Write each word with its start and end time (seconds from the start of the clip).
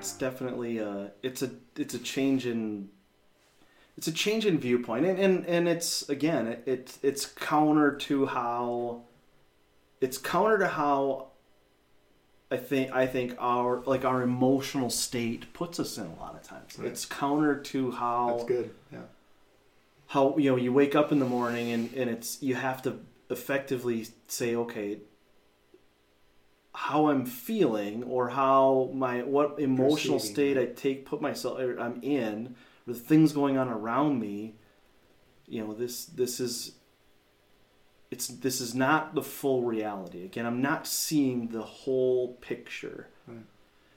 it's 0.00 0.14
definitely 0.14 0.78
a 0.78 1.12
it's 1.22 1.42
a 1.42 1.50
it's 1.76 1.92
a 1.92 1.98
change 1.98 2.46
in 2.46 2.88
it's 3.98 4.06
a 4.06 4.12
change 4.12 4.46
in 4.46 4.58
viewpoint 4.58 5.04
and 5.04 5.18
and, 5.18 5.46
and 5.46 5.68
it's 5.68 6.08
again 6.08 6.46
it, 6.46 6.62
it 6.64 6.98
it's 7.02 7.26
counter 7.26 7.94
to 7.94 8.24
how 8.24 9.02
it's 10.00 10.16
counter 10.16 10.56
to 10.56 10.68
how 10.68 11.26
I 12.50 12.56
think 12.56 12.92
I 12.92 13.06
think 13.06 13.36
our 13.38 13.82
like 13.82 14.06
our 14.06 14.22
emotional 14.22 14.88
state 14.88 15.52
puts 15.52 15.78
us 15.78 15.98
in 15.98 16.06
a 16.06 16.14
lot 16.14 16.34
of 16.34 16.42
times. 16.42 16.78
Right. 16.78 16.88
It's 16.88 17.04
counter 17.04 17.56
to 17.56 17.90
how 17.90 18.30
That's 18.38 18.44
good. 18.48 18.70
Yeah. 18.90 18.98
how 20.06 20.38
you 20.38 20.50
know 20.50 20.56
you 20.56 20.72
wake 20.72 20.94
up 20.94 21.12
in 21.12 21.18
the 21.18 21.26
morning 21.26 21.70
and, 21.72 21.92
and 21.92 22.08
it's 22.08 22.42
you 22.42 22.54
have 22.54 22.80
to 22.82 23.00
effectively 23.28 24.08
say 24.28 24.56
okay 24.56 24.98
how 26.72 27.08
i'm 27.08 27.26
feeling 27.26 28.02
or 28.04 28.28
how 28.28 28.90
my 28.94 29.22
what 29.22 29.58
emotional 29.58 30.18
Perceiving, 30.18 30.34
state 30.34 30.58
i 30.58 30.66
take 30.66 31.04
put 31.04 31.20
myself 31.20 31.58
or 31.58 31.78
i'm 31.78 32.00
in 32.02 32.54
or 32.86 32.92
the 32.92 32.98
things 32.98 33.32
going 33.32 33.58
on 33.58 33.68
around 33.68 34.20
me 34.20 34.54
you 35.50 35.64
know 35.64 35.74
this 35.74 36.06
this 36.06 36.40
is 36.40 36.72
it's 38.10 38.26
this 38.26 38.60
is 38.60 38.74
not 38.74 39.14
the 39.14 39.22
full 39.22 39.62
reality. 39.62 40.24
Again 40.24 40.46
i'm 40.46 40.62
not 40.62 40.86
seeing 40.86 41.48
the 41.48 41.62
whole 41.62 42.34
picture. 42.34 43.08
Right. 43.26 43.38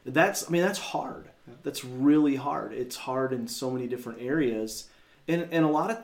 that's 0.06 0.48
i 0.48 0.52
mean 0.52 0.62
that's 0.62 0.80
hard. 0.80 1.30
Yeah. 1.48 1.56
that's 1.64 1.86
really 1.86 2.36
hard. 2.36 2.74
It's 2.74 2.96
hard 2.96 3.34
in 3.34 3.48
so 3.48 3.70
many 3.70 3.88
different 3.88 4.22
areas. 4.22 4.90
And 5.28 5.48
and 5.52 5.64
a 5.64 5.70
lot 5.70 5.92
of 5.92 6.00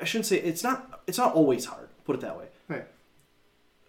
i 0.00 0.04
shouldn't 0.04 0.26
say 0.26 0.38
it's 0.38 0.62
not 0.62 1.02
it's 1.06 1.18
not 1.18 1.34
always 1.34 1.66
hard 1.66 1.88
put 2.04 2.16
it 2.16 2.22
that 2.22 2.38
way. 2.38 2.46
Right. 2.68 2.86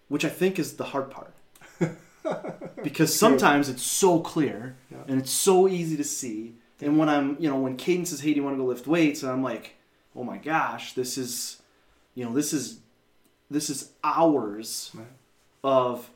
which 0.08 0.24
i 0.24 0.28
think 0.28 0.58
is 0.58 0.76
the 0.76 0.84
hard 0.84 1.10
part 1.10 1.34
because 2.82 3.14
sometimes 3.18 3.68
it's 3.68 3.82
so 3.82 4.20
clear 4.20 4.76
Yeah. 4.90 4.98
and 5.08 5.20
it's 5.20 5.30
so 5.30 5.68
easy 5.68 5.96
to 5.96 6.04
see 6.04 6.54
and 6.80 6.98
when 6.98 7.08
i'm 7.08 7.36
you 7.38 7.48
know 7.50 7.58
when 7.58 7.76
Caden 7.76 8.06
says 8.06 8.20
hey 8.20 8.30
do 8.32 8.36
you 8.36 8.44
want 8.44 8.56
to 8.56 8.62
go 8.62 8.66
lift 8.68 8.86
weights 8.86 9.22
and 9.22 9.30
i'm 9.32 9.42
like 9.42 9.74
oh 10.16 10.24
my 10.24 10.38
gosh 10.38 10.92
this 10.94 11.16
is 11.18 11.60
you 12.14 12.24
know 12.24 12.32
this 12.32 12.52
is 12.52 12.80
this 13.50 13.68
is 13.70 13.90
hours 14.02 14.90
Right. 14.94 15.06
of 15.62 16.08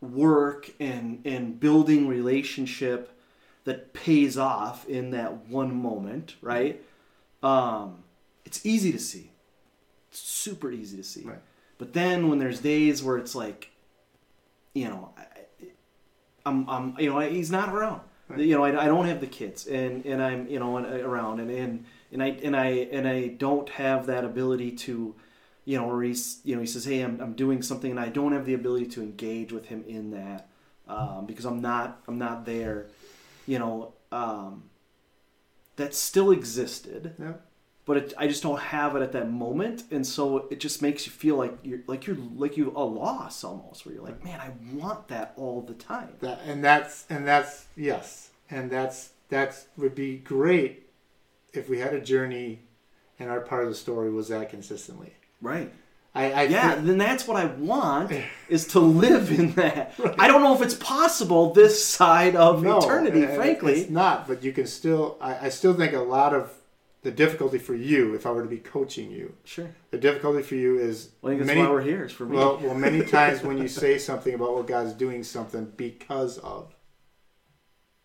work 0.00 0.70
and 0.80 1.20
and 1.24 1.60
building 1.60 2.08
relationship 2.08 3.10
that 3.64 3.92
pays 3.92 4.36
off 4.36 4.84
in 4.88 5.10
that 5.10 5.46
one 5.48 5.74
moment 5.74 6.34
right 6.42 6.82
um 7.42 8.02
it's 8.44 8.64
easy 8.66 8.90
to 8.92 8.98
see 8.98 9.30
it's 10.10 10.18
super 10.20 10.70
easy 10.72 10.96
to 10.96 11.04
see 11.04 11.22
Right. 11.22 11.38
but 11.78 11.92
then 11.92 12.28
when 12.28 12.38
there's 12.40 12.60
days 12.60 13.02
where 13.02 13.16
it's 13.16 13.34
like 13.34 13.68
you 14.74 14.88
know 14.88 15.12
I, 15.16 15.24
i'm 16.46 16.68
i'm 16.68 16.96
you 16.98 17.10
know 17.10 17.20
he's 17.20 17.50
not 17.50 17.68
around 17.74 18.00
Right. 18.28 18.40
you 18.40 18.54
know 18.56 18.64
I, 18.64 18.84
I 18.84 18.86
don't 18.86 19.06
have 19.06 19.20
the 19.20 19.26
kids 19.26 19.66
and 19.66 20.04
and 20.06 20.22
i'm 20.22 20.46
you 20.48 20.58
know 20.58 20.76
and- 20.76 20.86
around 20.86 21.40
and 21.40 21.50
and 21.50 21.84
and 22.12 22.22
i 22.22 22.28
and 22.28 22.56
i 22.56 22.66
and 22.66 23.06
i 23.08 23.26
don't 23.28 23.68
have 23.70 24.06
that 24.06 24.24
ability 24.24 24.72
to 24.72 25.14
you 25.64 25.78
know, 25.78 25.88
or 25.88 26.02
he's, 26.02 26.40
you 26.42 26.56
know, 26.56 26.60
he 26.60 26.66
says, 26.66 26.84
"Hey, 26.86 27.02
I'm, 27.02 27.20
I'm 27.20 27.34
doing 27.34 27.62
something," 27.62 27.92
and 27.92 28.00
I 28.00 28.08
don't 28.08 28.32
have 28.32 28.46
the 28.46 28.54
ability 28.54 28.86
to 28.86 29.00
engage 29.00 29.52
with 29.52 29.66
him 29.66 29.84
in 29.86 30.10
that 30.10 30.48
um, 30.88 31.24
because 31.24 31.44
I'm 31.44 31.60
not, 31.60 32.02
I'm 32.08 32.18
not 32.18 32.44
there. 32.44 32.88
You 33.46 33.60
know, 33.60 33.92
um, 34.10 34.64
that 35.76 35.94
still 35.94 36.32
existed, 36.32 37.14
Yeah. 37.16 37.34
But 37.84 37.96
it, 37.96 38.14
I 38.16 38.28
just 38.28 38.42
don't 38.42 38.60
have 38.60 38.94
it 38.96 39.02
at 39.02 39.12
that 39.12 39.30
moment, 39.30 39.84
and 39.90 40.06
so 40.06 40.46
it 40.50 40.60
just 40.60 40.82
makes 40.82 41.04
you 41.06 41.12
feel 41.12 41.36
like 41.36 41.58
you're, 41.64 41.80
like 41.86 42.06
you're, 42.06 42.16
like 42.36 42.56
you 42.56 42.72
a 42.76 42.84
loss 42.84 43.42
almost, 43.44 43.84
where 43.84 43.94
you're 43.94 44.04
like, 44.04 44.22
"Man, 44.24 44.40
I 44.40 44.50
want 44.74 45.08
that 45.08 45.32
all 45.36 45.62
the 45.62 45.74
time." 45.74 46.14
That 46.20 46.40
and 46.46 46.62
that's 46.64 47.06
and 47.10 47.26
that's 47.26 47.66
yes, 47.76 48.30
and 48.50 48.70
that's 48.70 49.10
that's 49.28 49.66
would 49.76 49.94
be 49.94 50.16
great 50.18 50.86
if 51.52 51.68
we 51.68 51.78
had 51.80 51.92
a 51.94 52.00
journey, 52.00 52.60
and 53.18 53.28
our 53.30 53.40
part 53.40 53.64
of 53.64 53.68
the 53.68 53.74
story 53.74 54.10
was 54.10 54.28
that 54.28 54.48
consistently. 54.50 55.14
Right. 55.40 55.72
I, 56.14 56.30
I 56.32 56.42
Yeah, 56.42 56.74
think- 56.74 56.86
then 56.86 56.98
that's 56.98 57.26
what 57.26 57.38
I 57.38 57.46
want 57.46 58.12
is 58.48 58.66
to 58.68 58.80
live 58.80 59.30
in 59.32 59.52
that. 59.52 59.94
I 60.18 60.28
don't 60.28 60.42
know 60.42 60.54
if 60.54 60.60
it's 60.60 60.74
possible 60.74 61.52
this 61.54 61.82
side 61.84 62.36
of 62.36 62.62
no, 62.62 62.78
eternity, 62.78 63.24
frankly. 63.34 63.80
it's 63.80 63.90
not. 63.90 64.28
But 64.28 64.44
you 64.44 64.52
can 64.52 64.66
still. 64.66 65.16
I, 65.22 65.46
I 65.46 65.48
still 65.48 65.72
think 65.74 65.94
a 65.94 66.00
lot 66.00 66.34
of 66.34 66.52
the 67.02 67.10
difficulty 67.10 67.58
for 67.58 67.74
you, 67.74 68.14
if 68.14 68.26
I 68.26 68.30
were 68.30 68.42
to 68.42 68.48
be 68.48 68.58
coaching 68.58 69.10
you, 69.10 69.34
Sure. 69.44 69.68
the 69.90 69.98
difficulty 69.98 70.42
for 70.42 70.54
you 70.54 70.78
is 70.78 71.10
Well, 71.20 71.32
I 71.32 71.36
think 71.36 71.46
that's 71.46 71.56
many. 71.56 71.66
why 71.66 71.72
we're 71.72 71.82
here. 71.82 72.04
Is 72.04 72.12
for 72.12 72.26
me. 72.26 72.36
Well, 72.36 72.58
well, 72.58 72.74
many 72.74 73.04
times 73.18 73.42
when 73.42 73.58
you 73.58 73.68
say 73.68 73.98
something 73.98 74.34
about 74.34 74.54
what 74.54 74.66
God's 74.66 74.92
doing 74.92 75.22
something 75.24 75.72
because 75.76 76.38
of, 76.38 76.74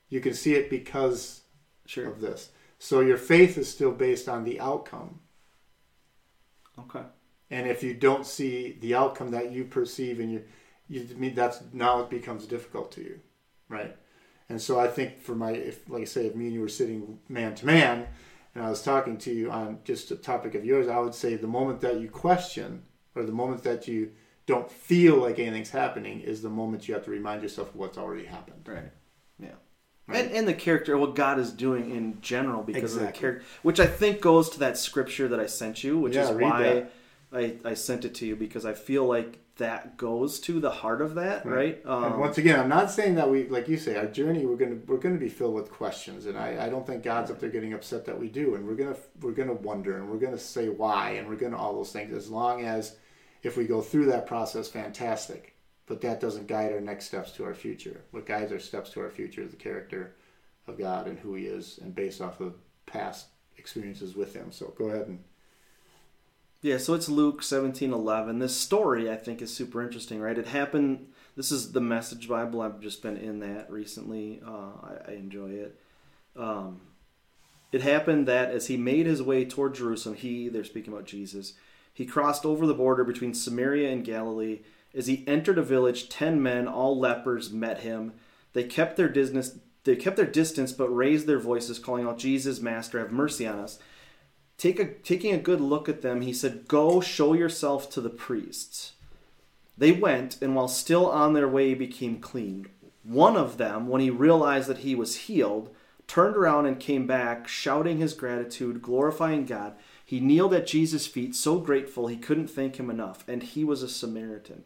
you 0.09 0.19
can 0.19 0.33
see 0.33 0.55
it 0.55 0.69
because 0.69 1.41
sure. 1.85 2.07
of 2.07 2.21
this. 2.21 2.49
So 2.79 3.01
your 3.01 3.17
faith 3.17 3.57
is 3.57 3.69
still 3.69 3.91
based 3.91 4.27
on 4.27 4.43
the 4.43 4.59
outcome. 4.59 5.19
Okay. 6.79 7.03
And 7.49 7.67
if 7.67 7.83
you 7.83 7.93
don't 7.93 8.25
see 8.25 8.77
the 8.81 8.95
outcome 8.95 9.31
that 9.31 9.51
you 9.51 9.63
perceive 9.65 10.19
and 10.19 10.31
you, 10.31 10.43
you 10.89 11.07
I 11.09 11.13
mean 11.17 11.35
that's 11.35 11.61
now 11.73 12.01
it 12.01 12.09
becomes 12.09 12.45
difficult 12.45 12.91
to 12.93 13.01
you, 13.01 13.19
right? 13.69 13.95
And 14.49 14.61
so 14.61 14.79
I 14.79 14.87
think 14.87 15.21
for 15.21 15.35
my, 15.35 15.51
if 15.51 15.89
like 15.89 16.03
I 16.03 16.05
say, 16.05 16.27
if 16.27 16.35
me 16.35 16.45
and 16.45 16.53
you 16.53 16.61
were 16.61 16.69
sitting 16.69 17.19
man 17.27 17.55
to 17.55 17.65
man, 17.65 18.07
and 18.57 18.65
I 18.65 18.71
was 18.71 18.81
talking 18.81 19.17
to 19.19 19.31
you 19.31 19.51
on 19.51 19.77
just 19.83 20.09
a 20.09 20.15
topic 20.15 20.55
of 20.55 20.65
yours, 20.65 20.87
I 20.87 20.97
would 20.97 21.13
say 21.13 21.35
the 21.35 21.45
moment 21.45 21.79
that 21.81 21.99
you 21.99 22.09
question 22.09 22.81
or 23.13 23.21
the 23.21 23.31
moment 23.31 23.61
that 23.65 23.87
you 23.87 24.13
don't 24.47 24.71
feel 24.71 25.17
like 25.17 25.37
anything's 25.37 25.69
happening 25.69 26.21
is 26.21 26.41
the 26.41 26.49
moment 26.49 26.87
you 26.87 26.95
have 26.95 27.05
to 27.05 27.11
remind 27.11 27.43
yourself 27.43 27.69
of 27.69 27.75
what's 27.75 27.99
already 27.99 28.25
happened. 28.25 28.63
Right. 28.65 28.91
Yeah. 29.37 29.49
Right. 30.07 30.25
And, 30.25 30.31
and 30.33 30.47
the 30.47 30.55
character, 30.55 30.97
what 30.97 31.13
God 31.13 31.37
is 31.37 31.51
doing 31.51 31.91
in 31.95 32.19
general, 32.21 32.63
because 32.63 32.95
of 32.95 33.01
the 33.01 33.11
character, 33.11 33.43
which 33.61 33.79
I 33.79 33.85
think 33.85 34.21
goes 34.21 34.49
to 34.49 34.59
that 34.59 34.79
scripture 34.79 35.27
that 35.27 35.39
I 35.39 35.45
sent 35.45 35.83
you, 35.83 35.99
which 35.99 36.15
Yeah, 36.15 36.31
is 36.31 36.31
why. 36.31 36.87
I, 37.31 37.57
I 37.63 37.75
sent 37.75 38.05
it 38.05 38.15
to 38.15 38.25
you 38.25 38.35
because 38.35 38.65
I 38.65 38.73
feel 38.73 39.05
like 39.05 39.37
that 39.57 39.97
goes 39.97 40.39
to 40.41 40.59
the 40.59 40.69
heart 40.69 41.01
of 41.01 41.15
that, 41.15 41.45
right? 41.45 41.81
and 41.83 42.05
Um, 42.13 42.19
once 42.19 42.37
again, 42.37 42.59
I'm 42.59 42.69
not 42.69 42.91
saying 42.91 43.15
that 43.15 43.29
we, 43.29 43.47
like 43.47 43.67
you 43.67 43.77
say, 43.77 43.95
our 43.95 44.05
journey 44.07 44.45
we're 44.45 44.55
gonna 44.55 44.77
we're 44.85 44.97
gonna 44.97 45.17
be 45.17 45.29
filled 45.29 45.55
with 45.55 45.71
questions, 45.71 46.25
and 46.25 46.37
I, 46.37 46.65
I 46.65 46.69
don't 46.69 46.85
think 46.85 47.03
God's 47.03 47.31
up 47.31 47.39
there 47.39 47.49
getting 47.49 47.73
upset 47.73 48.05
that 48.05 48.19
we 48.19 48.29
do, 48.29 48.55
and 48.55 48.67
we're 48.67 48.75
gonna 48.75 48.97
we're 49.21 49.31
gonna 49.31 49.53
wonder, 49.53 49.97
and 49.97 50.09
we're 50.09 50.19
gonna 50.19 50.37
say 50.37 50.69
why, 50.69 51.11
and 51.11 51.27
we're 51.27 51.35
gonna 51.35 51.57
all 51.57 51.73
those 51.75 51.91
things. 51.91 52.13
As 52.13 52.29
long 52.29 52.63
as 52.63 52.95
if 53.43 53.57
we 53.57 53.65
go 53.65 53.81
through 53.81 54.05
that 54.07 54.27
process, 54.27 54.67
fantastic. 54.67 55.55
But 55.85 56.01
that 56.01 56.19
doesn't 56.19 56.47
guide 56.47 56.73
our 56.73 56.81
next 56.81 57.05
steps 57.05 57.31
to 57.33 57.45
our 57.45 57.53
future. 57.53 58.01
What 58.11 58.25
guides 58.25 58.51
our 58.51 58.59
steps 58.59 58.89
to 58.91 58.99
our 59.01 59.09
future 59.09 59.41
is 59.41 59.51
the 59.51 59.57
character 59.57 60.15
of 60.67 60.77
God 60.77 61.07
and 61.07 61.17
who 61.17 61.35
He 61.35 61.45
is, 61.45 61.79
and 61.81 61.95
based 61.95 62.19
off 62.21 62.41
of 62.41 62.55
past 62.85 63.27
experiences 63.57 64.15
with 64.15 64.35
Him. 64.35 64.51
So 64.51 64.73
go 64.77 64.89
ahead 64.89 65.07
and 65.07 65.23
Yeah, 66.61 66.77
so 66.77 66.95
it's 66.95 67.07
Luke 67.07 67.43
seventeen 67.43 67.93
eleven. 67.93 68.39
This 68.39 68.55
story 68.55 69.11
I 69.11 69.15
think 69.15 69.41
is 69.41 69.53
super 69.53 69.81
interesting, 69.83 70.19
right? 70.19 70.37
It 70.37 70.47
happened. 70.47 71.07
This 71.35 71.51
is 71.51 71.71
the 71.71 71.81
Message 71.81 72.27
Bible. 72.27 72.61
I've 72.61 72.79
just 72.81 73.03
been 73.03 73.15
in 73.17 73.39
that 73.41 73.69
recently. 73.69 74.41
Uh, 74.45 74.71
I, 74.81 74.95
I 75.09 75.11
enjoy 75.13 75.49
it. 75.49 75.79
Um, 76.35 76.81
it 77.71 77.81
happened 77.81 78.27
that 78.27 78.49
as 78.49 78.67
he 78.67 78.77
made 78.77 79.05
his 79.05 79.21
way 79.21 79.45
toward 79.45 79.75
Jerusalem, 79.75 80.15
he, 80.15 80.49
they're 80.49 80.63
speaking 80.63 80.93
about 80.93 81.05
Jesus, 81.05 81.53
he 81.93 82.05
crossed 82.05 82.45
over 82.45 82.65
the 82.65 82.73
border 82.73 83.03
between 83.03 83.35
Samaria 83.35 83.91
and 83.91 84.03
Galilee. 84.03 84.61
As 84.95 85.05
he 85.05 85.23
entered 85.27 85.59
a 85.59 85.63
village, 85.63 86.09
ten 86.09 86.41
men, 86.41 86.67
all 86.67 86.97
lepers, 86.97 87.51
met 87.51 87.81
him. 87.81 88.13
They 88.53 88.63
kept 88.63 88.97
their 88.97 89.09
distance, 89.09 89.59
they 89.83 89.95
kept 89.95 90.15
their 90.15 90.25
distance, 90.25 90.71
but 90.71 90.89
raised 90.89 91.27
their 91.27 91.39
voices, 91.39 91.77
calling 91.77 92.07
out, 92.07 92.17
Jesus, 92.17 92.61
Master, 92.61 92.97
have 92.97 93.11
mercy 93.11 93.45
on 93.45 93.59
us. 93.59 93.77
Take 94.57 94.79
a, 94.79 94.85
taking 94.85 95.33
a 95.33 95.39
good 95.39 95.61
look 95.61 95.87
at 95.87 96.01
them, 96.01 96.21
he 96.21 96.33
said, 96.33 96.67
Go 96.67 96.99
show 96.99 97.33
yourself 97.33 97.89
to 97.91 98.01
the 98.01 98.09
priests. 98.09 98.93
They 99.77 99.91
went, 99.91 100.41
and 100.41 100.55
while 100.55 100.67
still 100.67 101.09
on 101.11 101.33
their 101.33 101.47
way, 101.47 101.75
became 101.75 102.19
clean. 102.19 102.67
One 103.03 103.37
of 103.37 103.57
them, 103.57 103.87
when 103.87 104.01
he 104.01 104.09
realized 104.09 104.67
that 104.67 104.79
he 104.79 104.95
was 104.95 105.15
healed, 105.15 105.69
turned 106.07 106.35
around 106.35 106.65
and 106.65 106.79
came 106.79 107.05
back, 107.05 107.47
shouting 107.47 107.97
his 107.97 108.13
gratitude, 108.13 108.81
glorifying 108.81 109.45
God. 109.45 109.75
He 110.03 110.19
kneeled 110.19 110.53
at 110.53 110.65
Jesus' 110.65 111.05
feet, 111.05 111.35
so 111.35 111.59
grateful 111.59 112.07
he 112.07 112.17
couldn't 112.17 112.47
thank 112.47 112.79
him 112.79 112.89
enough, 112.89 113.27
and 113.27 113.43
he 113.43 113.63
was 113.63 113.83
a 113.83 113.89
Samaritan. 113.89 114.63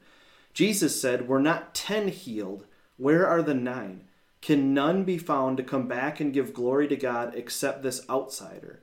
Jesus 0.53 0.99
said, 1.01 1.27
Were 1.27 1.39
not 1.39 1.75
ten 1.75 2.07
healed? 2.07 2.65
Where 2.97 3.27
are 3.27 3.41
the 3.41 3.55
nine? 3.55 4.05
Can 4.41 4.73
none 4.73 5.03
be 5.03 5.17
found 5.17 5.57
to 5.57 5.63
come 5.63 5.87
back 5.87 6.19
and 6.19 6.33
give 6.33 6.53
glory 6.53 6.87
to 6.87 6.95
God 6.95 7.33
except 7.35 7.83
this 7.83 8.07
outsider? 8.09 8.79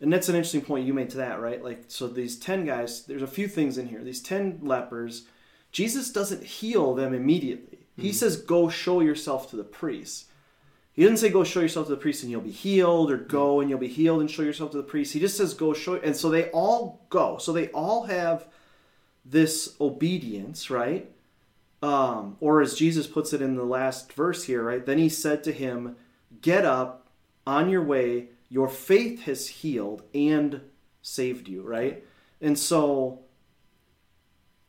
And 0.00 0.12
that's 0.12 0.28
an 0.28 0.34
interesting 0.34 0.62
point 0.62 0.86
you 0.86 0.94
made 0.94 1.10
to 1.10 1.18
that, 1.18 1.40
right? 1.40 1.62
Like, 1.62 1.84
so 1.88 2.08
these 2.08 2.38
10 2.38 2.64
guys, 2.64 3.04
there's 3.04 3.22
a 3.22 3.26
few 3.26 3.48
things 3.48 3.76
in 3.76 3.88
here. 3.88 4.02
These 4.02 4.22
10 4.22 4.60
lepers, 4.62 5.26
Jesus 5.72 6.10
doesn't 6.10 6.42
heal 6.42 6.94
them 6.94 7.12
immediately. 7.12 7.80
He 7.96 8.12
says, 8.12 8.36
go 8.36 8.70
show 8.70 9.00
yourself 9.00 9.50
to 9.50 9.56
the 9.56 9.64
priests. 9.64 10.26
He 10.92 11.02
doesn't 11.02 11.18
say, 11.18 11.28
go 11.28 11.44
show 11.44 11.60
yourself 11.60 11.86
to 11.86 11.94
the 11.94 12.00
priest 12.00 12.22
and 12.22 12.32
you'll 12.32 12.40
be 12.40 12.50
healed, 12.50 13.10
or 13.10 13.18
go 13.18 13.60
and 13.60 13.68
you'll 13.68 13.78
be 13.78 13.88
healed 13.88 14.20
and 14.20 14.30
show 14.30 14.42
yourself 14.42 14.70
to 14.72 14.78
the 14.78 14.82
priest. 14.82 15.12
He 15.12 15.20
just 15.20 15.36
says, 15.36 15.54
go 15.54 15.74
show. 15.74 15.96
And 15.96 16.16
so 16.16 16.30
they 16.30 16.50
all 16.50 17.04
go. 17.10 17.38
So 17.38 17.52
they 17.52 17.68
all 17.68 18.04
have 18.04 18.48
this 19.24 19.76
obedience, 19.80 20.70
right? 20.70 21.10
Um, 21.82 22.36
or 22.40 22.60
as 22.60 22.74
Jesus 22.74 23.06
puts 23.06 23.32
it 23.32 23.40
in 23.40 23.56
the 23.56 23.64
last 23.64 24.12
verse 24.12 24.44
here, 24.44 24.62
right? 24.62 24.84
Then 24.84 24.98
he 24.98 25.08
said 25.08 25.44
to 25.44 25.52
him, 25.52 25.96
Get 26.42 26.64
up 26.64 27.08
on 27.46 27.70
your 27.70 27.82
way, 27.82 28.28
your 28.50 28.68
faith 28.68 29.22
has 29.22 29.46
healed 29.46 30.02
and 30.12 30.60
saved 31.00 31.48
you, 31.48 31.62
right? 31.62 32.04
And 32.40 32.58
so, 32.58 33.20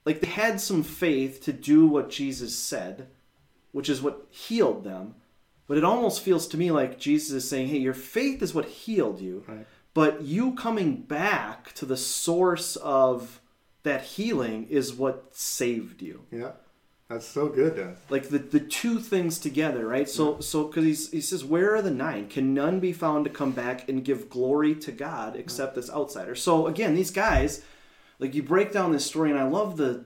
like, 0.06 0.22
they 0.22 0.28
had 0.28 0.62
some 0.62 0.84
faith 0.84 1.42
to 1.44 1.52
do 1.54 1.88
what 1.88 2.10
Jesus 2.10 2.58
said, 2.58 3.08
which 3.72 3.90
is 3.90 4.02
what 4.02 4.28
healed 4.30 4.84
them. 4.84 5.16
But 5.68 5.78
it 5.78 5.84
almost 5.84 6.22
feels 6.22 6.48
to 6.50 6.58
me 6.58 6.70
like 6.70 7.00
Jesus 7.00 7.32
is 7.32 7.50
saying, 7.50 7.70
Hey, 7.70 7.78
your 7.78 7.94
faith 7.94 8.42
is 8.42 8.54
what 8.54 8.66
healed 8.66 9.20
you. 9.20 9.44
Right. 9.48 9.66
But 9.94 10.22
you 10.22 10.54
coming 10.54 10.98
back 10.98 11.74
to 11.74 11.86
the 11.86 11.98
source 11.98 12.76
of 12.78 13.42
that 13.84 14.04
healing 14.04 14.68
is 14.70 14.94
what 14.94 15.34
saved 15.36 16.02
you 16.02 16.22
Yeah. 16.32 16.52
That's 17.12 17.28
so 17.28 17.50
good 17.50 17.76
then. 17.76 17.96
like 18.10 18.30
the, 18.30 18.38
the 18.38 18.60
two 18.60 19.00
things 19.00 19.38
together 19.40 19.86
right? 19.88 20.10
So 20.10 20.40
so 20.40 20.66
because 20.66 21.10
he 21.12 21.22
says 21.22 21.44
where 21.44 21.76
are 21.76 21.82
the 21.82 21.92
nine? 21.92 22.28
Can 22.30 22.54
none 22.54 22.80
be 22.80 22.94
found 22.94 23.26
to 23.26 23.32
come 23.32 23.52
back 23.52 23.90
and 23.90 24.04
give 24.04 24.30
glory 24.30 24.76
to 24.76 24.92
god 24.92 25.36
except 25.36 25.76
this 25.76 25.90
outsider? 25.90 26.36
So 26.36 26.68
again 26.68 26.96
these 26.96 27.12
guys 27.12 27.64
like 28.20 28.36
you 28.36 28.44
break 28.44 28.72
down 28.72 28.92
this 28.92 29.06
story 29.06 29.32
and 29.32 29.40
i 29.40 29.44
love 29.44 29.76
the 29.78 30.06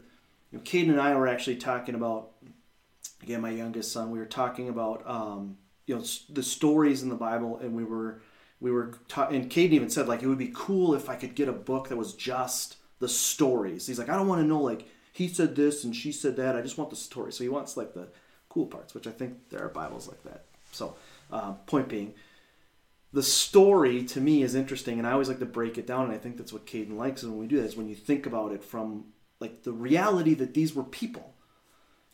you 0.51 0.57
know, 0.57 0.59
Caden 0.61 0.89
and 0.89 1.01
i 1.01 1.13
were 1.15 1.27
actually 1.27 1.57
talking 1.57 1.93
about 1.93 2.31
again 3.21 3.41
my 3.41 3.51
youngest 3.51 3.91
son 3.91 4.09
we 4.09 4.17
were 4.17 4.25
talking 4.25 4.69
about 4.69 5.07
um, 5.07 5.57
you 5.85 5.95
know 5.95 6.03
the 6.29 6.41
stories 6.41 7.03
in 7.03 7.09
the 7.09 7.15
bible 7.15 7.57
and 7.59 7.75
we 7.75 7.83
were 7.83 8.21
we 8.61 8.71
were 8.71 8.97
ta- 9.07 9.27
and 9.27 9.51
Caden 9.51 9.71
even 9.71 9.89
said 9.89 10.07
like 10.07 10.23
it 10.23 10.27
would 10.27 10.37
be 10.37 10.51
cool 10.55 10.95
if 10.95 11.09
i 11.09 11.15
could 11.15 11.35
get 11.35 11.49
a 11.49 11.53
book 11.53 11.89
that 11.89 11.97
was 11.97 12.13
just 12.13 12.77
the 12.99 13.09
stories. 13.09 13.85
He's 13.85 13.99
like 13.99 14.09
i 14.09 14.15
don't 14.15 14.27
want 14.27 14.41
to 14.41 14.47
know 14.47 14.61
like 14.61 14.87
he 15.15 15.29
said 15.29 15.55
this 15.55 15.85
and 15.85 15.95
she 15.95 16.11
said 16.11 16.35
that. 16.35 16.57
I 16.57 16.61
just 16.61 16.77
want 16.77 16.89
the 16.89 16.97
story. 16.97 17.31
So 17.31 17.45
he 17.45 17.49
wants 17.49 17.77
like 17.77 17.93
the 17.93 18.09
cool 18.49 18.65
parts 18.65 18.93
which 18.93 19.05
i 19.05 19.11
think 19.11 19.49
there 19.49 19.61
are 19.61 19.69
bibles 19.69 20.07
like 20.07 20.23
that. 20.23 20.45
So 20.71 20.95
uh, 21.31 21.53
point 21.67 21.89
being 21.89 22.13
the 23.13 23.23
story 23.23 24.03
to 24.03 24.19
me 24.19 24.43
is 24.43 24.55
interesting 24.55 24.97
and 24.97 25.07
i 25.07 25.11
always 25.11 25.29
like 25.29 25.39
to 25.39 25.45
break 25.45 25.77
it 25.77 25.87
down 25.87 26.05
and 26.05 26.13
i 26.13 26.17
think 26.17 26.37
that's 26.37 26.53
what 26.53 26.65
Caden 26.65 26.97
likes 26.97 27.23
and 27.23 27.31
when 27.31 27.41
we 27.41 27.47
do 27.47 27.57
that 27.57 27.67
is 27.67 27.75
when 27.75 27.89
you 27.89 27.95
think 27.95 28.25
about 28.25 28.51
it 28.51 28.63
from 28.63 29.05
like 29.39 29.63
the 29.63 29.71
reality 29.71 30.33
that 30.35 30.53
these 30.53 30.73
were 30.73 30.83
people. 30.83 31.33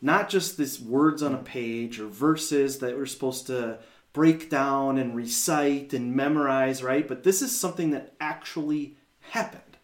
Not 0.01 0.29
just 0.29 0.57
these 0.57 0.79
words 0.79 1.21
on 1.21 1.35
a 1.35 1.37
page 1.37 1.99
or 1.99 2.07
verses 2.07 2.79
that 2.79 2.95
we're 2.95 3.05
supposed 3.05 3.45
to 3.47 3.77
break 4.13 4.49
down 4.49 4.97
and 4.97 5.15
recite 5.15 5.93
and 5.93 6.15
memorize 6.15 6.81
right? 6.81 7.07
But 7.07 7.23
this 7.23 7.41
is 7.41 7.57
something 7.57 7.91
that 7.91 8.13
actually 8.19 8.95
happened. 9.19 9.77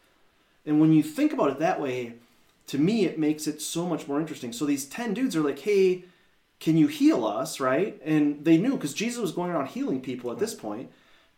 And 0.66 0.82
when 0.82 0.92
you 0.92 1.04
think 1.04 1.34
about 1.34 1.52
it 1.52 1.60
that 1.60 1.80
way 1.80 2.16
to 2.68 2.78
me 2.78 3.06
it 3.06 3.18
makes 3.18 3.48
it 3.48 3.62
so 3.62 3.86
much 3.86 4.08
more 4.08 4.20
interesting. 4.20 4.54
So 4.54 4.66
these 4.66 4.86
10 4.86 5.14
dudes 5.14 5.36
are 5.36 5.42
like 5.42 5.60
hey 5.60 6.06
can 6.60 6.78
you 6.78 6.88
heal 6.88 7.26
us 7.26 7.60
right? 7.60 8.00
And 8.04 8.44
they 8.46 8.58
knew 8.58 8.76
because 8.76 8.94
jesus 8.94 9.22
was 9.22 9.32
going 9.32 9.52
around 9.52 9.68
healing 9.68 10.02
people 10.02 10.32
at 10.32 10.40
this 10.40 10.54
point. 10.54 10.92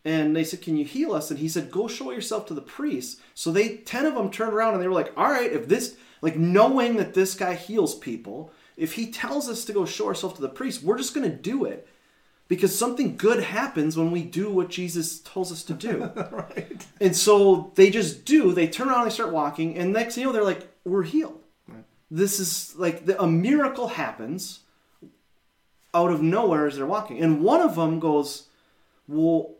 And 0.05 0.35
they 0.35 0.43
said 0.43 0.61
can 0.61 0.77
you 0.77 0.85
heal 0.85 1.13
us? 1.13 1.29
And 1.29 1.39
he 1.39 1.49
said 1.49 1.71
go 1.71 1.87
show 1.87 2.11
yourself 2.11 2.45
to 2.47 2.53
the 2.53 2.61
priest 2.61 3.19
so 3.33 3.51
they 3.51 3.77
10 3.77 4.05
of 4.05 4.15
them 4.15 4.31
turned 4.31 4.53
around 4.53 4.73
and 4.73 4.83
they 4.83 4.87
were 4.87 4.93
like 4.93 5.13
all 5.15 5.31
right 5.31 5.51
if 5.51 5.67
this 5.67 5.95
like 6.21 6.35
knowing 6.35 6.97
that 6.97 7.13
this 7.13 7.35
guy 7.35 7.55
heals 7.55 7.95
people 7.95 8.51
if 8.75 8.93
he 8.93 9.11
tells 9.11 9.49
us 9.49 9.65
to 9.65 9.73
go 9.73 9.85
show 9.85 10.07
ourselves 10.07 10.35
to 10.35 10.41
the 10.41 10.49
priest 10.49 10.83
we're 10.83 10.97
just 10.97 11.13
going 11.13 11.29
to 11.29 11.35
do 11.35 11.65
it. 11.65 11.87
Because 12.47 12.75
something 12.75 13.15
good 13.15 13.43
happens 13.43 13.95
when 13.95 14.09
we 14.09 14.23
do 14.23 14.49
what 14.51 14.69
jesus 14.69 15.19
tells 15.19 15.51
us 15.51 15.63
to 15.63 15.73
do. 15.73 16.09
Right. 16.31 16.85
and 16.99 17.15
so 17.15 17.71
they 17.75 17.91
just 17.91 18.25
do. 18.25 18.53
They 18.53 18.67
turn 18.67 18.89
around, 18.89 19.05
they 19.05 19.11
start 19.11 19.31
walking, 19.31 19.77
and 19.77 19.93
next 19.93 20.15
thing 20.15 20.23
you 20.23 20.27
know, 20.27 20.33
they're 20.33 20.43
like, 20.43 20.67
"We're 20.89 21.03
healed." 21.03 21.41
This 22.12 22.39
is 22.39 22.75
like 22.75 23.06
the, 23.06 23.21
a 23.21 23.27
miracle 23.27 23.89
happens 23.89 24.62
out 25.94 26.12
of 26.12 26.21
nowhere 26.21 26.68
as 26.68 26.75
they're 26.75 26.86
walking, 26.86 27.19
and 27.19 27.44
one 27.44 27.62
of 27.62 27.75
them 27.75 28.00
goes, 28.00 28.47
"Well, 29.07 29.56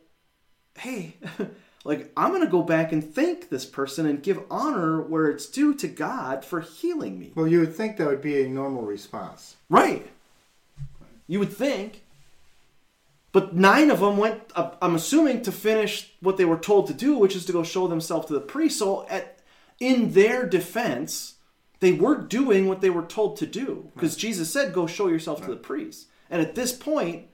hey, 0.78 1.18
like 1.84 2.12
I'm 2.18 2.32
gonna 2.32 2.48
go 2.48 2.64
back 2.64 2.92
and 2.92 3.04
thank 3.04 3.50
this 3.50 3.66
person 3.66 4.06
and 4.06 4.24
give 4.24 4.42
honor 4.50 5.02
where 5.02 5.30
it's 5.30 5.46
due 5.46 5.74
to 5.76 5.88
God 5.88 6.44
for 6.44 6.62
healing 6.62 7.20
me." 7.20 7.32
Well, 7.36 7.48
you 7.48 7.60
would 7.60 7.76
think 7.76 7.98
that 7.98 8.08
would 8.08 8.22
be 8.22 8.44
a 8.44 8.50
normal 8.50 8.82
response. 8.82 9.56
Right. 9.70 10.10
You 11.28 11.40
would 11.40 11.54
think. 11.54 12.04
But 13.32 13.56
nine 13.56 13.92
of 13.92 14.00
them 14.00 14.18
went, 14.18 14.42
I'm 14.56 14.96
assuming, 14.96 15.44
to 15.44 15.52
finish 15.52 16.12
what 16.20 16.38
they 16.38 16.46
were 16.46 16.58
told 16.58 16.88
to 16.88 16.94
do, 16.94 17.16
which 17.16 17.36
is 17.36 17.46
to 17.46 17.52
go 17.52 17.62
show 17.62 17.88
themselves 17.88 18.26
to 18.26 18.34
the 18.34 18.40
priest. 18.40 18.80
So, 18.80 19.08
at, 19.08 19.39
in 19.80 20.14
their 20.14 20.46
defense, 20.46 21.36
they 21.80 21.92
were 21.94 22.18
doing 22.18 22.68
what 22.68 22.82
they 22.82 22.90
were 22.90 23.04
told 23.06 23.38
to 23.38 23.46
do. 23.46 23.92
Because 23.96 24.16
Jesus 24.16 24.52
said, 24.52 24.74
go 24.74 24.86
show 24.88 25.08
yourself 25.08 25.42
to 25.44 25.50
the 25.50 25.56
priest. 25.56 26.08
And 26.30 26.42
at 26.42 26.56
this 26.56 26.74
point, 26.74 27.28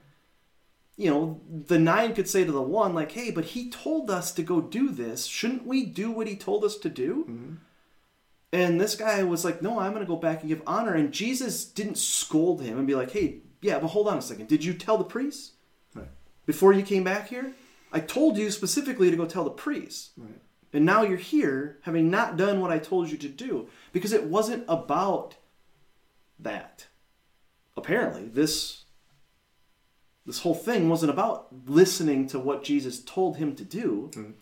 you 0.96 1.10
know, 1.10 1.40
the 1.50 1.78
nine 1.78 2.14
could 2.14 2.28
say 2.28 2.44
to 2.44 2.52
the 2.52 2.62
one, 2.62 2.94
like, 2.94 3.12
hey, 3.12 3.30
but 3.30 3.46
he 3.46 3.68
told 3.70 4.10
us 4.10 4.32
to 4.32 4.42
go 4.42 4.60
do 4.60 4.88
this. 4.88 5.26
Shouldn't 5.26 5.66
we 5.66 5.84
do 5.84 6.10
what 6.10 6.26
he 6.26 6.36
told 6.36 6.64
us 6.64 6.76
to 6.78 6.88
do? 6.88 7.26
Mm-hmm. 7.28 7.54
And 8.52 8.80
this 8.80 8.94
guy 8.94 9.22
was 9.22 9.44
like, 9.44 9.60
no, 9.60 9.78
I'm 9.78 9.92
going 9.92 10.04
to 10.04 10.08
go 10.08 10.16
back 10.16 10.40
and 10.40 10.48
give 10.48 10.62
honor. 10.66 10.94
And 10.94 11.12
Jesus 11.12 11.64
didn't 11.64 11.98
scold 11.98 12.62
him 12.62 12.78
and 12.78 12.86
be 12.86 12.94
like, 12.94 13.10
hey, 13.10 13.38
yeah, 13.60 13.78
but 13.78 13.88
hold 13.88 14.08
on 14.08 14.16
a 14.16 14.22
second. 14.22 14.48
Did 14.48 14.64
you 14.64 14.72
tell 14.72 14.96
the 14.96 15.04
priest 15.04 15.52
Right. 15.94 16.08
before 16.46 16.72
you 16.72 16.82
came 16.82 17.04
back 17.04 17.28
here? 17.28 17.52
I 17.92 18.00
told 18.00 18.38
you 18.38 18.50
specifically 18.50 19.10
to 19.10 19.16
go 19.16 19.26
tell 19.26 19.44
the 19.44 19.50
priest. 19.50 20.12
Right. 20.16 20.40
And 20.76 20.84
now 20.84 21.02
you're 21.02 21.16
here 21.16 21.78
having 21.82 22.10
not 22.10 22.36
done 22.36 22.60
what 22.60 22.70
I 22.70 22.78
told 22.78 23.10
you 23.10 23.16
to 23.16 23.28
do 23.28 23.68
because 23.92 24.12
it 24.12 24.24
wasn't 24.24 24.64
about 24.68 25.36
that. 26.38 26.86
Apparently, 27.78 28.26
this 28.26 28.84
this 30.26 30.40
whole 30.40 30.54
thing 30.54 30.90
wasn't 30.90 31.12
about 31.12 31.48
listening 31.66 32.26
to 32.28 32.38
what 32.38 32.62
Jesus 32.62 33.00
told 33.00 33.38
him 33.38 33.54
to 33.56 33.64
do. 33.64 34.10
Mm-hmm. 34.12 34.32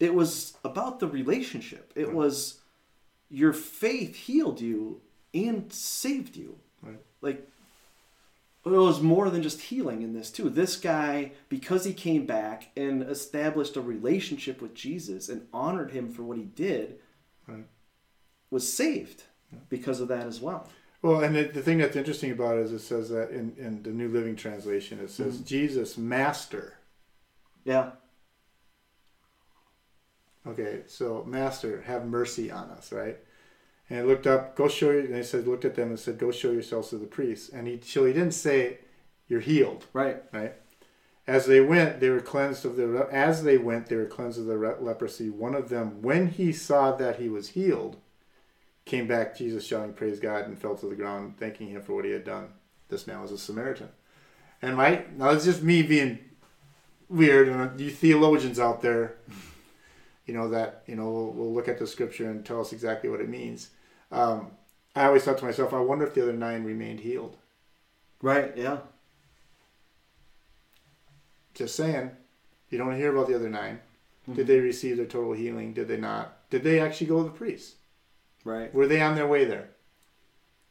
It 0.00 0.14
was 0.14 0.56
about 0.64 0.98
the 0.98 1.06
relationship. 1.06 1.92
It 1.94 2.12
was 2.12 2.60
your 3.30 3.52
faith 3.52 4.16
healed 4.16 4.60
you 4.60 5.00
and 5.32 5.72
saved 5.72 6.34
you. 6.34 6.58
Right. 6.82 7.00
Like 7.20 7.48
it 8.72 8.78
was 8.78 9.02
more 9.02 9.28
than 9.28 9.42
just 9.42 9.60
healing 9.62 10.02
in 10.02 10.14
this 10.14 10.30
too. 10.30 10.48
This 10.48 10.76
guy, 10.76 11.32
because 11.48 11.84
he 11.84 11.92
came 11.92 12.24
back 12.24 12.70
and 12.76 13.02
established 13.02 13.76
a 13.76 13.80
relationship 13.82 14.62
with 14.62 14.74
Jesus 14.74 15.28
and 15.28 15.46
honored 15.52 15.90
him 15.90 16.10
for 16.10 16.22
what 16.22 16.38
he 16.38 16.44
did, 16.44 16.98
Right. 17.46 17.66
was 18.50 18.70
saved 18.72 19.24
because 19.68 20.00
of 20.00 20.08
that 20.08 20.26
as 20.26 20.40
well. 20.40 20.68
Well, 21.02 21.22
and 21.22 21.36
the, 21.36 21.42
the 21.42 21.60
thing 21.60 21.76
that's 21.76 21.96
interesting 21.96 22.30
about 22.30 22.56
it 22.56 22.62
is 22.62 22.72
it 22.72 22.78
says 22.78 23.10
that 23.10 23.30
in, 23.30 23.54
in 23.58 23.82
the 23.82 23.90
New 23.90 24.08
Living 24.08 24.36
Translation, 24.36 24.98
it 25.00 25.10
says, 25.10 25.34
mm-hmm. 25.34 25.44
Jesus, 25.44 25.98
Master. 25.98 26.78
Yeah. 27.64 27.90
Okay, 30.46 30.84
so 30.86 31.22
Master, 31.26 31.82
have 31.82 32.06
mercy 32.06 32.50
on 32.50 32.70
us, 32.70 32.90
right? 32.92 33.18
And 33.90 34.00
he 34.00 34.04
looked 34.04 34.26
up, 34.26 34.56
go 34.56 34.68
show 34.68 34.90
you, 34.90 35.00
and 35.00 35.14
he 35.14 35.22
said, 35.22 35.46
looked 35.46 35.64
at 35.64 35.74
them 35.74 35.88
and 35.88 35.98
said, 35.98 36.18
go 36.18 36.30
show 36.30 36.50
yourselves 36.50 36.88
to 36.90 36.98
the 36.98 37.06
priest. 37.06 37.52
And 37.52 37.66
he, 37.66 37.80
so 37.82 38.04
he 38.04 38.12
didn't 38.12 38.32
say, 38.32 38.78
you're 39.28 39.40
healed, 39.40 39.86
Right. 39.92 40.22
right? 40.32 40.54
As 41.26 41.46
they 41.46 41.60
went, 41.60 42.00
they 42.00 42.10
were 42.10 42.20
cleansed 42.20 42.66
of 42.66 42.76
the, 42.76 43.08
as 43.10 43.44
they 43.44 43.56
went, 43.56 43.86
they 43.86 43.96
were 43.96 44.04
cleansed 44.04 44.38
of 44.38 44.46
the 44.46 44.56
leprosy. 44.56 45.30
One 45.30 45.54
of 45.54 45.70
them, 45.70 46.02
when 46.02 46.28
he 46.28 46.52
saw 46.52 46.92
that 46.96 47.18
he 47.18 47.30
was 47.30 47.50
healed, 47.50 47.96
came 48.84 49.06
back, 49.06 49.36
Jesus 49.36 49.64
shouting, 49.66 49.94
praise 49.94 50.20
God, 50.20 50.46
and 50.46 50.58
fell 50.58 50.76
to 50.76 50.86
the 50.86 50.94
ground, 50.94 51.38
thanking 51.38 51.68
him 51.68 51.80
for 51.80 51.94
what 51.94 52.04
he 52.04 52.10
had 52.10 52.24
done. 52.24 52.48
This 52.90 53.06
man 53.06 53.22
was 53.22 53.32
a 53.32 53.38
Samaritan. 53.38 53.88
And 54.60 54.76
right, 54.76 55.16
now 55.16 55.30
it's 55.30 55.46
just 55.46 55.62
me 55.62 55.82
being 55.82 56.18
weird, 57.08 57.48
and 57.48 57.60
uh, 57.60 57.70
you 57.76 57.90
theologians 57.90 58.58
out 58.58 58.82
there, 58.82 59.16
you 60.26 60.34
know, 60.34 60.48
that, 60.50 60.82
you 60.86 60.96
know, 60.96 61.10
will 61.10 61.54
look 61.54 61.68
at 61.68 61.78
the 61.78 61.86
scripture 61.86 62.30
and 62.30 62.44
tell 62.44 62.60
us 62.60 62.72
exactly 62.72 63.08
what 63.08 63.20
it 63.20 63.28
means. 63.28 63.70
Um, 64.14 64.52
I 64.94 65.06
always 65.06 65.24
thought 65.24 65.38
to 65.38 65.44
myself, 65.44 65.74
I 65.74 65.80
wonder 65.80 66.06
if 66.06 66.14
the 66.14 66.22
other 66.22 66.32
nine 66.32 66.64
remained 66.64 67.00
healed. 67.00 67.36
Right. 68.22 68.56
Yeah. 68.56 68.78
Just 71.54 71.76
saying, 71.76 72.10
you 72.70 72.78
don't 72.78 72.96
hear 72.96 73.12
about 73.14 73.28
the 73.28 73.34
other 73.34 73.48
9 73.48 73.80
Mm-hmm. 74.24 74.36
Did 74.36 74.46
they 74.46 74.58
receive 74.58 74.96
their 74.96 75.04
total 75.04 75.34
healing? 75.34 75.74
Did 75.74 75.86
they 75.86 75.98
not? 75.98 76.48
Did 76.48 76.62
they 76.62 76.80
actually 76.80 77.08
go 77.08 77.18
to 77.18 77.24
the 77.24 77.36
priest? 77.36 77.74
Right. 78.42 78.72
Were 78.74 78.86
they 78.86 79.02
on 79.02 79.16
their 79.16 79.26
way 79.26 79.44
there? 79.44 79.68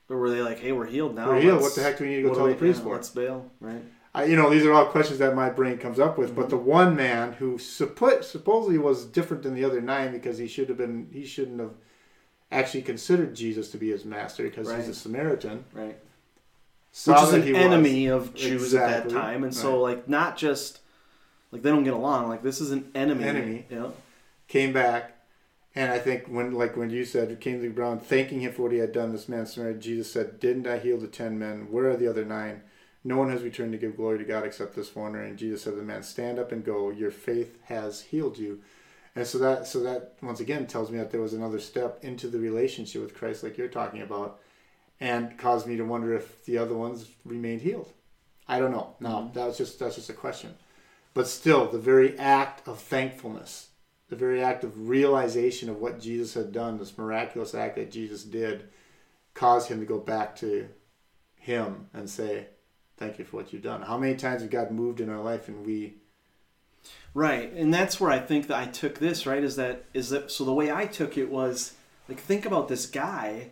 Or 0.09 0.17
were 0.17 0.31
they 0.31 0.41
like, 0.41 0.57
"Hey, 0.57 0.71
we're 0.71 0.87
healed 0.87 1.13
now. 1.13 1.27
We're 1.27 1.39
healed. 1.39 1.61
What 1.61 1.75
the 1.75 1.83
heck 1.83 1.99
do 1.99 2.03
we 2.03 2.09
need 2.09 2.23
to 2.23 2.29
go 2.29 2.33
tell 2.33 2.47
do 2.47 2.53
the 2.53 2.57
priest 2.57 2.79
yeah, 2.79 2.83
for? 2.85 2.95
Let's 2.95 3.11
bail." 3.11 3.51
Right. 3.59 3.83
I, 4.15 4.23
you 4.25 4.35
know, 4.35 4.49
these 4.49 4.65
are 4.65 4.73
all 4.73 4.87
questions 4.87 5.19
that 5.19 5.35
my 5.35 5.51
brain 5.51 5.77
comes 5.77 5.99
up 5.99 6.17
with. 6.17 6.35
But 6.35 6.49
the 6.49 6.57
Mm-hmm. 6.57 6.65
one 6.67 6.95
man 6.95 7.33
who 7.33 7.59
suppo- 7.59 8.23
supposedly 8.23 8.79
was 8.79 9.05
different 9.05 9.43
than 9.43 9.53
the 9.53 9.65
other 9.65 9.81
nine 9.81 10.11
because 10.11 10.39
he 10.39 10.47
should 10.47 10.69
have 10.69 10.77
been, 10.79 11.09
he 11.13 11.23
shouldn't 11.23 11.59
have 11.59 11.75
actually 12.53 12.83
considered 12.83 13.35
Jesus 13.35 13.71
to 13.71 13.77
be 13.77 13.89
his 13.91 14.05
master 14.05 14.43
because 14.43 14.71
he's 14.71 14.87
a 14.87 14.93
Samaritan. 14.93 15.65
Right. 15.73 15.97
Saw 16.91 17.13
Which 17.13 17.23
is 17.29 17.33
an 17.33 17.43
he 17.43 17.53
was. 17.53 17.61
enemy 17.61 18.05
of 18.07 18.33
Jews 18.35 18.73
at 18.75 19.05
that 19.05 19.09
time, 19.13 19.43
and 19.43 19.53
so 19.53 19.79
like 19.81 20.07
not 20.07 20.37
just 20.37 20.79
like 21.51 21.63
they 21.63 21.69
don't 21.69 21.83
get 21.83 21.93
along. 21.93 22.29
Like 22.29 22.43
this 22.43 22.61
is 22.61 22.71
an 22.71 22.91
enemy. 22.93 23.23
Enemy. 23.23 23.65
Yeah. 23.69 23.87
came 24.47 24.73
back 24.73 25.11
And 25.75 25.91
I 25.91 25.97
think 25.97 26.27
when, 26.27 26.51
like 26.51 26.77
when 26.77 26.91
you 26.91 27.03
said, 27.03 27.39
Kingsley 27.39 27.69
Brown, 27.69 27.99
thanking 27.99 28.41
him 28.41 28.53
for 28.53 28.63
what 28.63 28.71
he 28.71 28.77
had 28.77 28.91
done, 28.91 29.11
this 29.11 29.27
man 29.27 29.47
Samaritan, 29.47 29.81
Jesus 29.81 30.11
said, 30.11 30.39
"Didn't 30.39 30.67
I 30.67 30.77
heal 30.77 30.99
the 30.99 31.07
ten 31.07 31.39
men? 31.39 31.71
Where 31.71 31.89
are 31.89 31.97
the 31.97 32.07
other 32.07 32.23
nine? 32.25 32.61
No 33.03 33.17
one 33.17 33.31
has 33.31 33.41
returned 33.41 33.71
to 33.71 33.77
give 33.79 33.97
glory 33.97 34.19
to 34.19 34.23
God 34.23 34.45
except 34.45 34.75
this 34.75 34.95
one." 34.95 35.15
And 35.15 35.35
Jesus 35.35 35.63
said 35.63 35.71
to 35.71 35.77
the 35.77 35.83
man, 35.83 36.03
"Stand 36.03 36.37
up 36.37 36.51
and 36.51 36.63
go. 36.63 36.91
Your 36.91 37.09
faith 37.09 37.57
has 37.63 38.01
healed 38.01 38.37
you." 38.37 38.61
And 39.15 39.27
so 39.27 39.37
that, 39.39 39.67
so 39.67 39.81
that 39.81 40.15
once 40.21 40.39
again 40.39 40.65
tells 40.65 40.89
me 40.89 40.97
that 40.97 41.11
there 41.11 41.21
was 41.21 41.33
another 41.33 41.59
step 41.59 42.03
into 42.03 42.27
the 42.27 42.39
relationship 42.39 43.01
with 43.01 43.15
Christ, 43.15 43.43
like 43.43 43.57
you're 43.57 43.67
talking 43.67 44.01
about, 44.01 44.39
and 44.99 45.37
caused 45.37 45.67
me 45.67 45.77
to 45.77 45.83
wonder 45.83 46.15
if 46.15 46.43
the 46.45 46.57
other 46.57 46.75
ones 46.75 47.07
remained 47.23 47.61
healed. 47.61 47.91
I 48.47 48.59
don't 48.59 48.71
know. 48.71 48.95
No, 48.99 49.09
mm-hmm. 49.09 49.33
that 49.33 49.45
was 49.45 49.57
just 49.57 49.79
that's 49.79 49.95
just 49.95 50.09
a 50.09 50.13
question. 50.13 50.55
But 51.13 51.27
still, 51.27 51.69
the 51.69 51.77
very 51.77 52.17
act 52.17 52.67
of 52.67 52.79
thankfulness 52.79 53.67
the 54.13 54.19
very 54.19 54.43
act 54.43 54.63
of 54.63 54.87
realization 54.87 55.69
of 55.69 55.79
what 55.79 55.99
Jesus 55.99 56.35
had 56.35 56.51
done, 56.51 56.77
this 56.77 56.99
miraculous 56.99 57.55
act 57.55 57.77
that 57.77 57.91
Jesus 57.91 58.23
did, 58.23 58.69
caused 59.33 59.69
him 59.69 59.79
to 59.79 59.87
go 59.87 59.97
back 59.97 60.35
to 60.35 60.69
him 61.35 61.87
and 61.93 62.07
say, 62.07 62.47
Thank 62.95 63.17
you 63.17 63.25
for 63.25 63.37
what 63.37 63.51
you've 63.51 63.63
done. 63.63 63.81
How 63.81 63.97
many 63.97 64.15
times 64.15 64.43
have 64.43 64.51
God 64.51 64.69
moved 64.69 65.01
in 65.01 65.09
our 65.09 65.21
life 65.21 65.47
and 65.47 65.65
we 65.65 65.95
Right. 67.13 67.51
And 67.53 67.73
that's 67.73 67.99
where 67.99 68.11
I 68.11 68.19
think 68.19 68.47
that 68.47 68.57
I 68.57 68.65
took 68.65 68.99
this, 68.99 69.25
right? 69.25 69.43
Is 69.43 69.55
that 69.57 69.85
is 69.93 70.09
that 70.09 70.31
so 70.31 70.43
the 70.43 70.53
way 70.53 70.71
I 70.71 70.85
took 70.85 71.17
it 71.17 71.29
was 71.29 71.73
like 72.09 72.19
think 72.19 72.45
about 72.45 72.67
this 72.67 72.85
guy. 72.85 73.49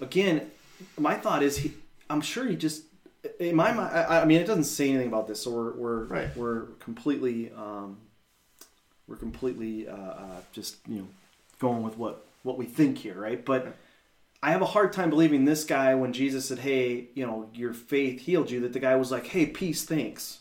Again, 0.00 0.50
my 0.98 1.14
thought 1.14 1.42
is 1.42 1.58
he 1.58 1.74
I'm 2.08 2.20
sure 2.20 2.46
he 2.46 2.56
just 2.56 2.84
in 3.38 3.54
my 3.54 3.72
mind 3.72 3.94
I, 3.94 4.22
I 4.22 4.24
mean 4.24 4.40
it 4.40 4.46
doesn't 4.46 4.64
say 4.64 4.88
anything 4.88 5.08
about 5.08 5.28
this, 5.28 5.42
so 5.42 5.50
we're 5.50 5.72
we're 5.72 6.04
right. 6.04 6.36
we're 6.36 6.62
completely 6.80 7.52
um 7.52 7.98
we're 9.06 9.16
completely 9.16 9.88
uh, 9.88 9.94
uh, 9.94 10.40
just 10.52 10.76
you 10.88 11.00
know 11.00 11.08
going 11.58 11.82
with 11.82 11.98
what 11.98 12.24
what 12.42 12.56
we 12.56 12.64
think 12.64 12.98
here, 12.98 13.20
right? 13.20 13.44
But 13.44 13.76
I 14.42 14.52
have 14.52 14.62
a 14.62 14.66
hard 14.66 14.92
time 14.92 15.10
believing 15.10 15.44
this 15.44 15.64
guy 15.64 15.94
when 15.94 16.12
Jesus 16.12 16.46
said, 16.46 16.60
"Hey, 16.60 17.08
you 17.14 17.26
know, 17.26 17.50
your 17.52 17.74
faith 17.74 18.20
healed 18.22 18.50
you." 18.50 18.60
That 18.60 18.72
the 18.72 18.78
guy 18.78 18.96
was 18.96 19.10
like, 19.10 19.26
"Hey, 19.26 19.46
peace, 19.46 19.84
thanks." 19.84 20.38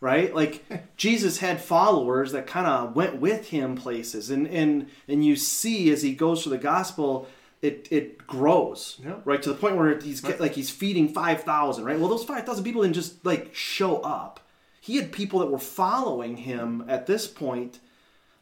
Right? 0.00 0.34
Like 0.34 0.64
Jesus 0.96 1.38
had 1.38 1.60
followers 1.60 2.32
that 2.32 2.46
kind 2.46 2.66
of 2.66 2.96
went 2.96 3.16
with 3.16 3.48
him 3.48 3.76
places, 3.76 4.30
and 4.30 4.46
and 4.46 4.88
and 5.08 5.24
you 5.24 5.36
see 5.36 5.90
as 5.90 6.02
he 6.02 6.14
goes 6.14 6.42
through 6.42 6.52
the 6.52 6.58
gospel, 6.58 7.28
it 7.62 7.88
it 7.90 8.26
grows 8.26 8.98
yeah. 9.04 9.16
right 9.24 9.42
to 9.42 9.50
the 9.50 9.54
point 9.54 9.76
where 9.76 9.98
he's 9.98 10.22
right. 10.22 10.40
like 10.40 10.54
he's 10.54 10.70
feeding 10.70 11.08
five 11.08 11.42
thousand. 11.42 11.84
Right? 11.84 11.98
Well, 11.98 12.08
those 12.08 12.24
five 12.24 12.46
thousand 12.46 12.64
people 12.64 12.82
didn't 12.82 12.94
just 12.94 13.24
like 13.24 13.54
show 13.54 13.98
up 13.98 14.40
he 14.80 14.96
had 14.96 15.12
people 15.12 15.40
that 15.40 15.50
were 15.50 15.58
following 15.58 16.38
him 16.38 16.84
at 16.88 17.06
this 17.06 17.26
point 17.26 17.78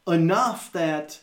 enough 0.06 0.72
that 0.72 1.20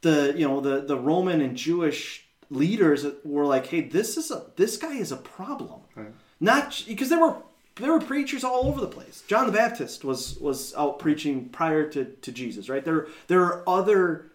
the 0.00 0.32
you 0.36 0.46
know 0.46 0.60
the 0.60 0.80
the 0.80 0.96
Roman 0.96 1.40
and 1.40 1.56
Jewish 1.56 2.26
leaders 2.48 3.04
were 3.24 3.44
like, 3.44 3.66
"Hey, 3.66 3.82
this 3.82 4.16
is 4.16 4.30
a 4.30 4.46
this 4.56 4.76
guy 4.76 4.94
is 4.94 5.10
a 5.10 5.16
problem." 5.16 5.80
Right. 5.94 6.12
Not 6.40 6.84
because 6.86 7.08
there 7.08 7.20
were 7.20 7.36
there 7.78 7.92
were 7.92 8.00
preachers 8.00 8.44
all 8.44 8.66
over 8.66 8.80
the 8.80 8.88
place. 8.88 9.22
John 9.26 9.46
the 9.46 9.52
Baptist 9.52 10.04
was 10.04 10.38
was 10.38 10.74
out 10.74 10.98
preaching 10.98 11.48
prior 11.48 11.88
to, 11.90 12.04
to 12.04 12.32
Jesus, 12.32 12.68
right? 12.68 12.84
There 12.84 13.08
there 13.26 13.42
are 13.42 13.68
other 13.68 14.32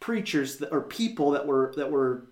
preachers 0.00 0.58
that, 0.58 0.70
or 0.70 0.80
people 0.80 1.30
that 1.32 1.46
were 1.46 1.72
that 1.76 1.90
were 1.90 2.26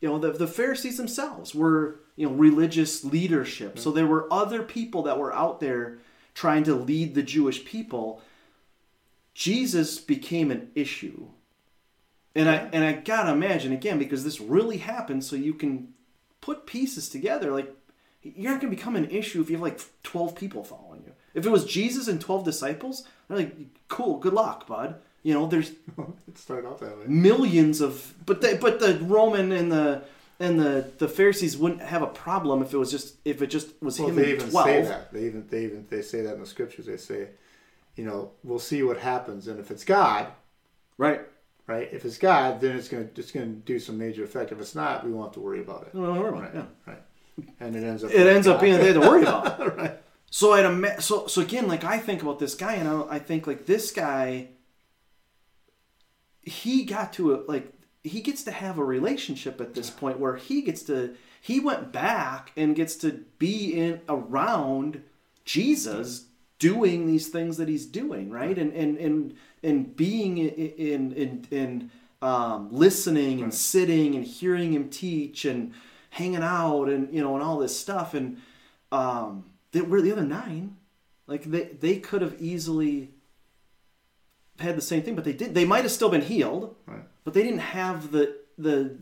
you 0.00 0.08
know 0.08 0.18
the, 0.18 0.32
the 0.32 0.46
Pharisees 0.46 0.96
themselves 0.96 1.54
were 1.54 2.00
you 2.16 2.28
know 2.28 2.34
religious 2.34 3.04
leadership. 3.04 3.78
So 3.78 3.90
there 3.90 4.06
were 4.06 4.32
other 4.32 4.62
people 4.62 5.02
that 5.02 5.18
were 5.18 5.34
out 5.34 5.60
there 5.60 5.98
trying 6.38 6.62
to 6.62 6.74
lead 6.74 7.14
the 7.14 7.22
Jewish 7.22 7.64
people, 7.64 8.22
Jesus 9.34 9.98
became 9.98 10.52
an 10.52 10.70
issue. 10.76 11.26
And 12.34 12.48
I 12.48 12.68
and 12.72 12.84
I 12.84 12.92
gotta 12.92 13.32
imagine 13.32 13.72
again 13.72 13.98
because 13.98 14.22
this 14.22 14.40
really 14.40 14.76
happened, 14.76 15.24
so 15.24 15.34
you 15.34 15.54
can 15.54 15.94
put 16.40 16.66
pieces 16.66 17.08
together. 17.08 17.52
Like 17.52 17.74
you're 18.36 18.52
not 18.52 18.60
gonna 18.60 18.70
become 18.70 18.96
an 18.96 19.10
issue 19.10 19.40
if 19.40 19.50
you 19.50 19.56
have 19.56 19.62
like 19.62 19.80
twelve 20.02 20.34
people 20.34 20.64
following 20.64 21.02
you. 21.06 21.12
If 21.34 21.46
it 21.46 21.50
was 21.50 21.64
Jesus 21.64 22.08
and 22.08 22.20
twelve 22.20 22.44
disciples, 22.44 23.06
they're 23.28 23.38
like, 23.38 23.56
cool, 23.88 24.18
good 24.18 24.32
luck, 24.32 24.66
bud. 24.66 24.96
You 25.22 25.34
know, 25.34 25.46
there's 25.46 25.70
it 26.28 26.38
started 26.38 26.66
off 26.68 26.80
that 26.80 26.98
way. 26.98 27.04
Millions 27.06 27.80
of, 27.80 28.14
but 28.24 28.40
the 28.40 28.58
but 28.60 28.80
the 28.80 28.98
Roman 29.02 29.52
and 29.52 29.70
the 29.70 30.02
and 30.40 30.58
the 30.60 30.90
the 30.98 31.08
Pharisees 31.08 31.56
wouldn't 31.56 31.82
have 31.82 32.02
a 32.02 32.06
problem 32.06 32.62
if 32.62 32.72
it 32.72 32.78
was 32.78 32.90
just 32.90 33.16
if 33.24 33.42
it 33.42 33.48
just 33.48 33.70
was 33.82 33.98
well, 33.98 34.08
him 34.08 34.16
they 34.16 34.32
even 34.32 34.50
twelve. 34.50 34.66
Say 34.66 34.82
that. 34.82 35.12
They 35.12 35.26
even 35.26 35.46
they 35.48 35.64
even 35.64 35.86
they 35.90 36.02
say 36.02 36.22
that 36.22 36.34
in 36.34 36.40
the 36.40 36.46
scriptures. 36.46 36.86
They 36.86 36.96
say, 36.96 37.28
you 37.96 38.04
know, 38.04 38.30
we'll 38.44 38.58
see 38.58 38.82
what 38.82 38.98
happens, 38.98 39.48
and 39.48 39.58
if 39.58 39.70
it's 39.70 39.84
God, 39.84 40.28
right, 40.96 41.22
right, 41.66 41.88
if 41.92 42.04
it's 42.04 42.18
God, 42.18 42.60
then 42.60 42.76
it's 42.76 42.88
gonna 42.88 43.08
it's 43.16 43.32
gonna 43.32 43.46
do 43.46 43.78
some 43.78 43.98
major 43.98 44.24
effect. 44.24 44.52
If 44.52 44.60
it's 44.60 44.74
not, 44.74 45.04
we 45.04 45.12
won't 45.12 45.28
have 45.28 45.34
to 45.34 45.40
worry 45.40 45.60
about 45.60 45.82
it. 45.82 45.94
We 45.94 46.02
don't 46.02 46.18
worry 46.18 46.28
about 46.28 46.42
right, 46.42 46.54
it. 46.54 46.56
Yeah, 46.56 46.92
right. 46.92 47.02
And 47.60 47.76
it 47.76 47.84
ends 47.84 48.04
up 48.04 48.10
it 48.10 48.26
ends 48.26 48.46
up 48.46 48.60
being 48.60 48.74
a 48.74 48.78
thing 48.78 48.94
to 48.94 49.00
worry 49.00 49.22
about. 49.22 49.76
right. 49.76 49.98
So 50.30 50.52
I'd 50.52 50.64
ima- 50.64 51.00
so 51.00 51.26
so 51.26 51.40
again, 51.40 51.68
like 51.68 51.84
I 51.84 51.98
think 51.98 52.22
about 52.22 52.38
this 52.38 52.54
guy, 52.54 52.74
and 52.74 52.88
I, 52.88 53.16
I 53.16 53.18
think 53.18 53.46
like 53.46 53.66
this 53.66 53.90
guy, 53.90 54.48
he 56.42 56.84
got 56.84 57.12
to 57.14 57.34
a 57.34 57.36
like 57.48 57.72
he 58.04 58.20
gets 58.20 58.42
to 58.44 58.50
have 58.50 58.78
a 58.78 58.84
relationship 58.84 59.60
at 59.60 59.74
this 59.74 59.90
point 59.90 60.18
where 60.18 60.36
he 60.36 60.62
gets 60.62 60.82
to 60.84 61.14
he 61.40 61.60
went 61.60 61.92
back 61.92 62.52
and 62.56 62.76
gets 62.76 62.96
to 62.96 63.24
be 63.38 63.72
in 63.72 64.00
around 64.08 65.02
Jesus 65.44 66.26
doing 66.58 67.06
these 67.06 67.28
things 67.28 67.56
that 67.56 67.68
he's 67.68 67.86
doing 67.86 68.30
right? 68.30 68.58
And 68.58 68.72
and 68.72 68.98
and 68.98 69.36
and 69.62 69.96
being 69.96 70.38
in 70.38 71.12
in 71.12 71.46
in, 71.50 71.90
um, 72.20 72.68
listening 72.72 73.42
and 73.42 73.54
sitting 73.54 74.14
and 74.14 74.24
hearing 74.24 74.72
him 74.72 74.90
teach 74.90 75.44
and 75.44 75.72
hanging 76.10 76.42
out 76.42 76.84
and 76.84 77.12
you 77.14 77.22
know 77.22 77.34
and 77.34 77.42
all 77.42 77.58
this 77.58 77.78
stuff 77.78 78.14
and 78.14 78.38
um 78.92 79.44
they, 79.72 79.80
where 79.80 80.00
the 80.00 80.12
other 80.12 80.24
nine 80.24 80.76
like 81.26 81.44
they 81.44 81.64
they 81.64 81.98
could 81.98 82.22
have 82.22 82.40
easily 82.40 83.10
had 84.58 84.76
the 84.76 84.82
same 84.82 85.02
thing 85.02 85.14
but 85.14 85.24
they 85.24 85.32
did 85.32 85.54
they 85.54 85.64
might 85.64 85.82
have 85.82 85.92
still 85.92 86.08
been 86.08 86.22
healed 86.22 86.74
right 86.86 87.02
but 87.24 87.34
they 87.34 87.42
didn't 87.42 87.60
have 87.60 88.10
the 88.10 88.36
the 88.56 88.96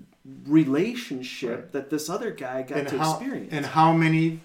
relationship 0.44 1.58
right. 1.58 1.72
that 1.72 1.90
this 1.90 2.08
other 2.08 2.30
guy 2.30 2.62
got 2.62 2.78
and 2.78 2.88
to 2.88 2.98
how, 2.98 3.12
experience. 3.12 3.52
And 3.52 3.64
how 3.64 3.92
many 3.92 4.40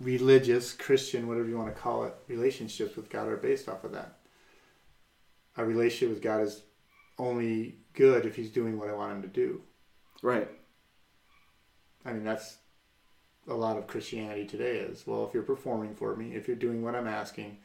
religious, 0.00 0.72
Christian, 0.72 1.26
whatever 1.26 1.48
you 1.48 1.58
want 1.58 1.74
to 1.74 1.80
call 1.80 2.04
it, 2.04 2.14
relationships 2.28 2.96
with 2.96 3.08
God 3.10 3.28
are 3.28 3.36
based 3.36 3.68
off 3.68 3.84
of 3.84 3.92
that? 3.92 4.18
A 5.56 5.64
relationship 5.64 6.10
with 6.10 6.22
God 6.22 6.42
is 6.42 6.62
only 7.18 7.76
good 7.94 8.26
if 8.26 8.36
He's 8.36 8.50
doing 8.50 8.78
what 8.78 8.90
I 8.90 8.94
want 8.94 9.12
Him 9.16 9.22
to 9.22 9.28
do. 9.28 9.62
Right. 10.22 10.48
I 12.04 12.12
mean, 12.12 12.24
that's 12.24 12.58
a 13.48 13.54
lot 13.54 13.76
of 13.76 13.86
Christianity 13.86 14.46
today 14.46 14.76
is 14.76 15.06
well, 15.06 15.26
if 15.26 15.34
you're 15.34 15.42
performing 15.42 15.94
for 15.94 16.16
me, 16.16 16.34
if 16.34 16.46
you're 16.46 16.56
doing 16.56 16.82
what 16.82 16.94
I'm 16.94 17.08
asking, 17.08 17.58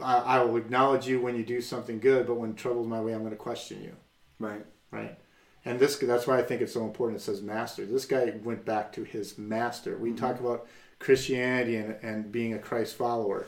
I, 0.00 0.16
I 0.16 0.44
will 0.44 0.56
acknowledge 0.56 1.06
you 1.06 1.20
when 1.20 1.36
you 1.36 1.44
do 1.44 1.60
something 1.60 1.98
good, 1.98 2.26
but 2.26 2.34
when 2.34 2.54
trouble's 2.54 2.86
my 2.86 3.00
way, 3.00 3.12
I'm 3.12 3.20
going 3.20 3.30
to 3.30 3.36
question 3.36 3.82
you. 3.82 3.96
Right. 4.38 4.64
Right. 4.90 5.18
And 5.64 5.78
this 5.78 5.96
that's 5.96 6.26
why 6.26 6.38
I 6.38 6.42
think 6.42 6.60
it's 6.60 6.74
so 6.74 6.84
important. 6.84 7.20
It 7.20 7.22
says 7.22 7.40
master. 7.40 7.86
This 7.86 8.04
guy 8.04 8.32
went 8.42 8.64
back 8.64 8.92
to 8.94 9.04
his 9.04 9.38
master. 9.38 9.96
We 9.96 10.10
mm-hmm. 10.10 10.18
talk 10.18 10.40
about 10.40 10.66
Christianity 10.98 11.76
and, 11.76 11.96
and 12.02 12.32
being 12.32 12.54
a 12.54 12.58
Christ 12.58 12.96
follower. 12.96 13.46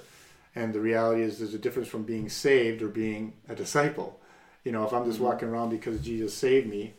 And 0.55 0.73
the 0.73 0.81
reality 0.81 1.23
is 1.23 1.39
there's 1.39 1.55
a 1.55 1.59
difference 1.59 1.89
from 1.89 2.05
being 2.05 2.29
saved 2.29 2.83
or 2.83 2.89
being 2.89 3.35
a 3.49 3.55
disciple. 3.55 4.21
You 4.65 4.73
know, 4.73 4.85
if 4.85 4.93
I'm 4.93 5.05
just 5.05 5.17
mm-hmm. 5.17 5.27
walking 5.27 5.49
around 5.49 5.71
because 5.71 6.01
Jesus 6.01 6.35
saved 6.35 6.69
me, 6.69 6.95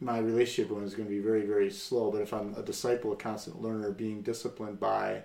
my 0.00 0.18
relationship 0.18 0.70
with 0.70 0.78
him 0.78 0.86
is 0.86 0.94
going 0.94 1.08
to 1.08 1.14
be 1.14 1.20
very, 1.20 1.44
very 1.44 1.70
slow. 1.70 2.10
But 2.10 2.22
if 2.22 2.32
I'm 2.32 2.54
a 2.56 2.62
disciple, 2.62 3.12
a 3.12 3.16
constant 3.16 3.60
learner, 3.60 3.90
being 3.90 4.22
disciplined 4.22 4.78
by, 4.78 5.22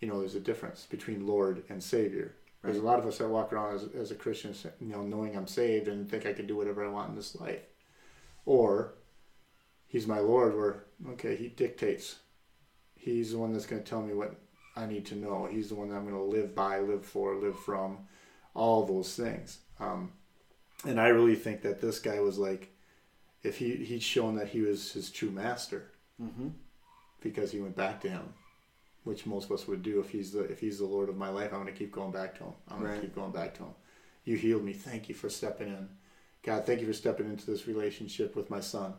you 0.00 0.08
know, 0.08 0.20
there's 0.20 0.34
a 0.34 0.40
difference 0.40 0.86
between 0.88 1.26
Lord 1.26 1.62
and 1.68 1.82
Savior. 1.82 2.34
There's 2.62 2.78
a 2.78 2.82
lot 2.82 2.98
of 2.98 3.06
us 3.06 3.18
that 3.18 3.28
walk 3.28 3.52
around 3.52 3.76
as, 3.76 3.88
as 3.94 4.10
a 4.10 4.16
Christian, 4.16 4.54
you 4.80 4.88
know, 4.88 5.02
knowing 5.02 5.36
I'm 5.36 5.46
saved 5.46 5.86
and 5.86 6.10
think 6.10 6.26
I 6.26 6.32
can 6.32 6.46
do 6.46 6.56
whatever 6.56 6.84
I 6.84 6.90
want 6.90 7.10
in 7.10 7.16
this 7.16 7.36
life. 7.36 7.62
Or 8.44 8.94
he's 9.86 10.06
my 10.06 10.18
Lord, 10.18 10.56
where, 10.56 10.84
okay, 11.10 11.36
he 11.36 11.48
dictates. 11.48 12.16
He's 12.96 13.30
the 13.32 13.38
one 13.38 13.52
that's 13.52 13.66
going 13.66 13.82
to 13.82 13.88
tell 13.88 14.02
me 14.02 14.14
what 14.14 14.34
I 14.74 14.86
need 14.86 15.06
to 15.06 15.16
know. 15.16 15.48
He's 15.50 15.68
the 15.68 15.76
one 15.76 15.90
that 15.90 15.96
I'm 15.96 16.08
going 16.08 16.16
to 16.16 16.36
live 16.36 16.54
by, 16.54 16.80
live 16.80 17.04
for, 17.04 17.36
live 17.36 17.58
from, 17.58 17.98
all 18.54 18.84
those 18.84 19.14
things. 19.14 19.58
Um, 19.78 20.12
and 20.84 21.00
I 21.00 21.08
really 21.08 21.36
think 21.36 21.62
that 21.62 21.80
this 21.80 22.00
guy 22.00 22.18
was 22.18 22.38
like, 22.38 22.72
if 23.42 23.58
he 23.58 23.76
he'd 23.76 24.02
shown 24.02 24.36
that 24.36 24.48
he 24.48 24.60
was 24.60 24.92
his 24.92 25.10
true 25.10 25.30
master, 25.30 25.90
mm-hmm. 26.20 26.48
because 27.20 27.52
he 27.52 27.60
went 27.60 27.76
back 27.76 28.00
to 28.02 28.08
him 28.08 28.34
which 29.08 29.24
most 29.24 29.46
of 29.46 29.52
us 29.52 29.66
would 29.66 29.82
do 29.82 30.00
if 30.00 30.10
he's 30.10 30.32
the 30.32 30.40
if 30.40 30.60
he's 30.60 30.78
the 30.78 30.84
Lord 30.84 31.08
of 31.08 31.16
my 31.16 31.30
life. 31.30 31.52
I'm 31.52 31.62
going 31.62 31.72
to 31.72 31.78
keep 31.78 31.90
going 31.90 32.12
back 32.12 32.36
to 32.38 32.44
him. 32.44 32.52
I'm 32.68 32.80
going 32.80 32.94
to 32.94 33.00
keep 33.00 33.14
going 33.14 33.32
back 33.32 33.54
to 33.54 33.62
him. 33.62 33.74
You 34.24 34.36
healed 34.36 34.62
me. 34.62 34.74
Thank 34.74 35.08
you 35.08 35.14
for 35.14 35.30
stepping 35.30 35.68
in. 35.68 35.88
God, 36.42 36.66
thank 36.66 36.82
you 36.82 36.86
for 36.86 36.92
stepping 36.92 37.26
into 37.26 37.46
this 37.46 37.66
relationship 37.66 38.36
with 38.36 38.50
my 38.50 38.60
son. 38.60 38.92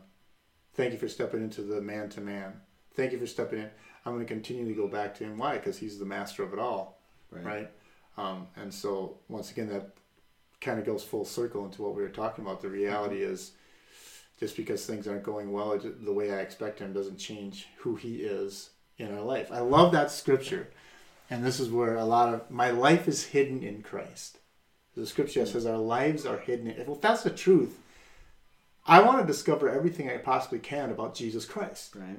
Thank 0.74 0.92
you 0.92 0.98
for 0.98 1.08
stepping 1.08 1.42
into 1.42 1.62
the 1.62 1.80
man 1.80 2.08
to 2.10 2.20
man. 2.20 2.54
Thank 2.94 3.12
you 3.12 3.20
for 3.20 3.26
stepping 3.28 3.60
in. 3.60 3.70
I'm 4.04 4.14
going 4.14 4.26
to 4.26 4.32
continue 4.32 4.66
to 4.66 4.74
go 4.74 4.88
back 4.88 5.14
to 5.16 5.24
him. 5.24 5.38
Why? 5.38 5.58
Because 5.58 5.78
he's 5.78 5.98
the 5.98 6.04
master 6.04 6.42
of 6.42 6.52
it 6.52 6.58
all, 6.58 7.00
right? 7.30 7.44
right? 7.44 7.70
Um, 8.18 8.48
and 8.56 8.74
so 8.74 9.18
once 9.28 9.52
again, 9.52 9.68
that 9.68 9.90
kind 10.60 10.80
of 10.80 10.84
goes 10.84 11.04
full 11.04 11.24
circle 11.24 11.64
into 11.64 11.82
what 11.82 11.94
we 11.94 12.02
were 12.02 12.08
talking 12.08 12.44
about. 12.44 12.60
The 12.60 12.68
reality 12.68 13.22
is, 13.22 13.52
just 14.40 14.56
because 14.56 14.86
things 14.86 15.06
aren't 15.06 15.22
going 15.22 15.52
well 15.52 15.78
the 15.78 16.12
way 16.12 16.32
I 16.32 16.38
expect 16.38 16.78
him 16.78 16.94
doesn't 16.94 17.18
change 17.18 17.68
who 17.78 17.94
he 17.94 18.16
is 18.16 18.70
in 18.96 19.14
our 19.14 19.22
life. 19.22 19.52
I 19.52 19.60
love 19.60 19.92
that 19.92 20.10
scripture. 20.10 20.68
And 21.28 21.44
this 21.44 21.60
is 21.60 21.70
where 21.70 21.96
a 21.96 22.04
lot 22.04 22.34
of 22.34 22.50
my 22.50 22.70
life 22.70 23.06
is 23.06 23.26
hidden 23.26 23.62
in 23.62 23.82
Christ. 23.82 24.38
The 24.96 25.06
scripture 25.06 25.46
says 25.46 25.66
our 25.66 25.78
lives 25.78 26.26
are 26.26 26.38
hidden. 26.38 26.68
In, 26.68 26.86
well, 26.86 26.96
if 26.96 27.02
that's 27.02 27.22
the 27.22 27.30
truth, 27.30 27.78
I 28.86 29.02
want 29.02 29.20
to 29.20 29.26
discover 29.26 29.68
everything 29.68 30.10
I 30.10 30.16
possibly 30.16 30.58
can 30.58 30.90
about 30.90 31.14
Jesus 31.14 31.44
Christ. 31.44 31.94
Right. 31.94 32.18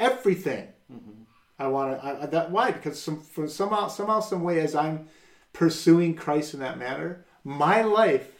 Everything. 0.00 0.68
Mm-hmm. 0.90 1.22
I 1.58 1.66
want 1.68 2.00
to. 2.00 2.06
I, 2.06 2.26
that 2.26 2.50
why? 2.50 2.70
Because 2.70 3.00
some 3.00 3.20
for 3.20 3.48
somehow 3.48 3.88
somehow 3.88 4.20
some 4.20 4.42
way 4.42 4.60
as 4.60 4.74
I'm 4.74 5.08
pursuing 5.52 6.14
Christ 6.14 6.54
in 6.54 6.60
that 6.60 6.78
manner, 6.78 7.24
my 7.44 7.82
life 7.82 8.35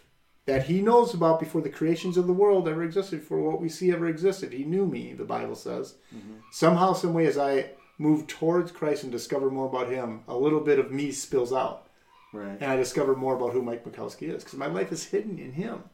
that 0.46 0.64
He 0.64 0.80
knows 0.80 1.14
about 1.14 1.40
before 1.40 1.60
the 1.60 1.68
creations 1.68 2.16
of 2.16 2.26
the 2.26 2.32
world 2.32 2.68
ever 2.68 2.82
existed, 2.82 3.20
before 3.20 3.40
what 3.40 3.60
we 3.60 3.68
see 3.68 3.92
ever 3.92 4.06
existed. 4.06 4.52
He 4.52 4.64
knew 4.64 4.86
me. 4.86 5.12
The 5.12 5.24
Bible 5.24 5.56
says. 5.56 5.96
Mm-hmm. 6.14 6.34
Somehow, 6.50 6.92
some 6.92 7.14
way, 7.14 7.26
as 7.26 7.38
I 7.38 7.70
move 7.98 8.26
towards 8.26 8.72
Christ 8.72 9.02
and 9.02 9.12
discover 9.12 9.50
more 9.50 9.66
about 9.66 9.90
Him, 9.90 10.22
a 10.28 10.36
little 10.36 10.60
bit 10.60 10.78
of 10.78 10.90
me 10.90 11.12
spills 11.12 11.52
out. 11.52 11.88
Right. 12.32 12.58
And 12.60 12.70
I 12.70 12.76
discover 12.76 13.14
more 13.14 13.36
about 13.36 13.52
who 13.52 13.62
Mike 13.62 13.84
Mikowski 13.84 14.34
is 14.34 14.44
because 14.44 14.58
my 14.58 14.66
life 14.66 14.92
is 14.92 15.04
hidden 15.04 15.38
in 15.38 15.52
Him. 15.52 15.84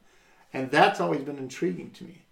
And 0.52 0.70
that's 0.70 1.00
always 1.00 1.22
been 1.22 1.38
intriguing 1.38 1.90
to 1.92 2.04
me. 2.04 2.22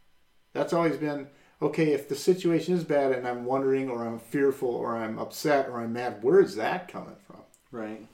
That's 0.52 0.72
always 0.72 0.96
been 0.96 1.28
okay, 1.62 1.92
if 1.92 2.08
the 2.08 2.14
situation 2.14 2.74
is 2.74 2.84
bad 2.84 3.12
and 3.12 3.26
I'm 3.26 3.44
wondering 3.44 3.90
or 3.90 4.06
I'm 4.06 4.18
fearful 4.18 4.70
or 4.70 4.96
I'm 4.96 5.18
upset 5.18 5.68
or 5.68 5.80
I'm 5.80 5.92
mad, 5.92 6.22
where 6.22 6.40
is 6.40 6.56
that 6.56 6.88
coming 6.88 7.16
from? 7.26 7.40
Right. 7.70 8.06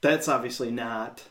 That's 0.00 0.28
obviously 0.28 0.70
not 0.70 1.24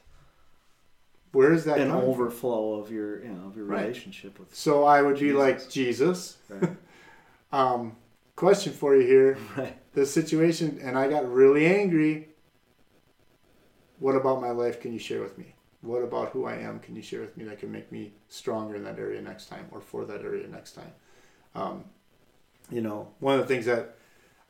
where 1.34 1.52
is 1.52 1.66
that 1.66 1.80
an 1.80 1.92
overflow 1.92 2.76
from? 2.76 2.86
of 2.86 2.92
your 2.92 3.22
you 3.22 3.30
know 3.30 3.48
of 3.48 3.58
your 3.58 3.66
right. 3.66 3.82
relationship 3.82 4.40
with 4.40 4.56
So 4.56 4.86
I 4.86 5.02
would 5.02 5.16
be 5.16 5.32
Jesus. 5.32 5.38
like 5.38 5.70
Jesus. 5.70 6.38
Right. 6.50 6.72
um, 7.52 7.96
question 8.36 8.72
for 8.72 8.96
you 8.96 9.06
here. 9.06 9.38
Right. 9.58 9.78
The 9.94 10.06
situation 10.06 10.80
and 10.82 10.98
I 10.98 11.08
got 11.08 11.32
really 11.32 11.68
angry. 11.68 12.30
What 14.00 14.16
about 14.16 14.42
my 14.42 14.50
life 14.50 14.82
can 14.82 14.92
you 14.92 15.00
share 15.00 15.22
with 15.22 15.38
me? 15.38 15.54
What 15.82 16.02
about 16.02 16.30
who 16.30 16.46
I 16.46 16.56
am 16.56 16.80
can 16.80 16.96
you 16.96 17.02
share 17.02 17.22
with 17.22 17.38
me 17.38 17.44
that 17.46 17.60
can 17.60 17.72
make 17.72 17.92
me 17.92 18.14
stronger 18.28 18.76
in 18.76 18.84
that 18.86 18.98
area 18.98 19.22
next 19.22 19.48
time 19.48 19.68
or 19.72 19.82
for 19.82 20.06
that 20.06 20.22
area 20.22 20.48
next 20.48 20.74
time? 20.74 20.92
Um, 21.56 21.84
you 22.72 22.82
know, 22.82 23.10
one 23.20 23.40
of 23.40 23.48
the 23.48 23.54
things 23.54 23.66
that 23.66 23.98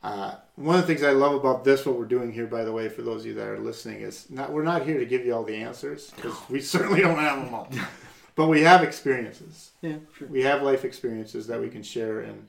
uh, 0.04 0.36
one 0.56 0.76
of 0.76 0.82
the 0.82 0.88
things 0.88 1.02
I 1.02 1.12
love 1.12 1.34
about 1.34 1.64
this, 1.64 1.86
what 1.86 1.98
we're 1.98 2.06
doing 2.06 2.32
here, 2.32 2.46
by 2.46 2.66
the 2.66 2.74
way, 2.74 2.90
for 2.90 3.02
those 3.02 3.22
of 3.22 3.28
you 3.28 3.34
that 3.36 3.48
are 3.48 3.60
listening, 3.60 4.02
is 4.02 4.30
not 4.30 4.52
we're 4.52 4.64
not 4.64 4.86
here 4.86 5.00
to 5.00 5.06
give 5.06 5.26
you 5.26 5.34
all 5.34 5.44
the 5.44 5.56
answers 5.56 6.12
because 6.12 6.36
we 6.50 6.60
certainly 6.76 7.02
don't 7.02 7.18
have 7.18 7.44
them 7.44 7.54
all, 7.54 7.70
but 8.36 8.48
we 8.48 8.62
have 8.62 8.84
experiences. 8.84 9.72
Yeah, 9.82 9.98
sure. 10.18 10.28
We 10.28 10.44
have 10.44 10.62
life 10.62 10.84
experiences 10.84 11.48
that 11.48 11.62
we 11.62 11.70
can 11.70 11.84
share, 11.84 12.20
and 12.20 12.48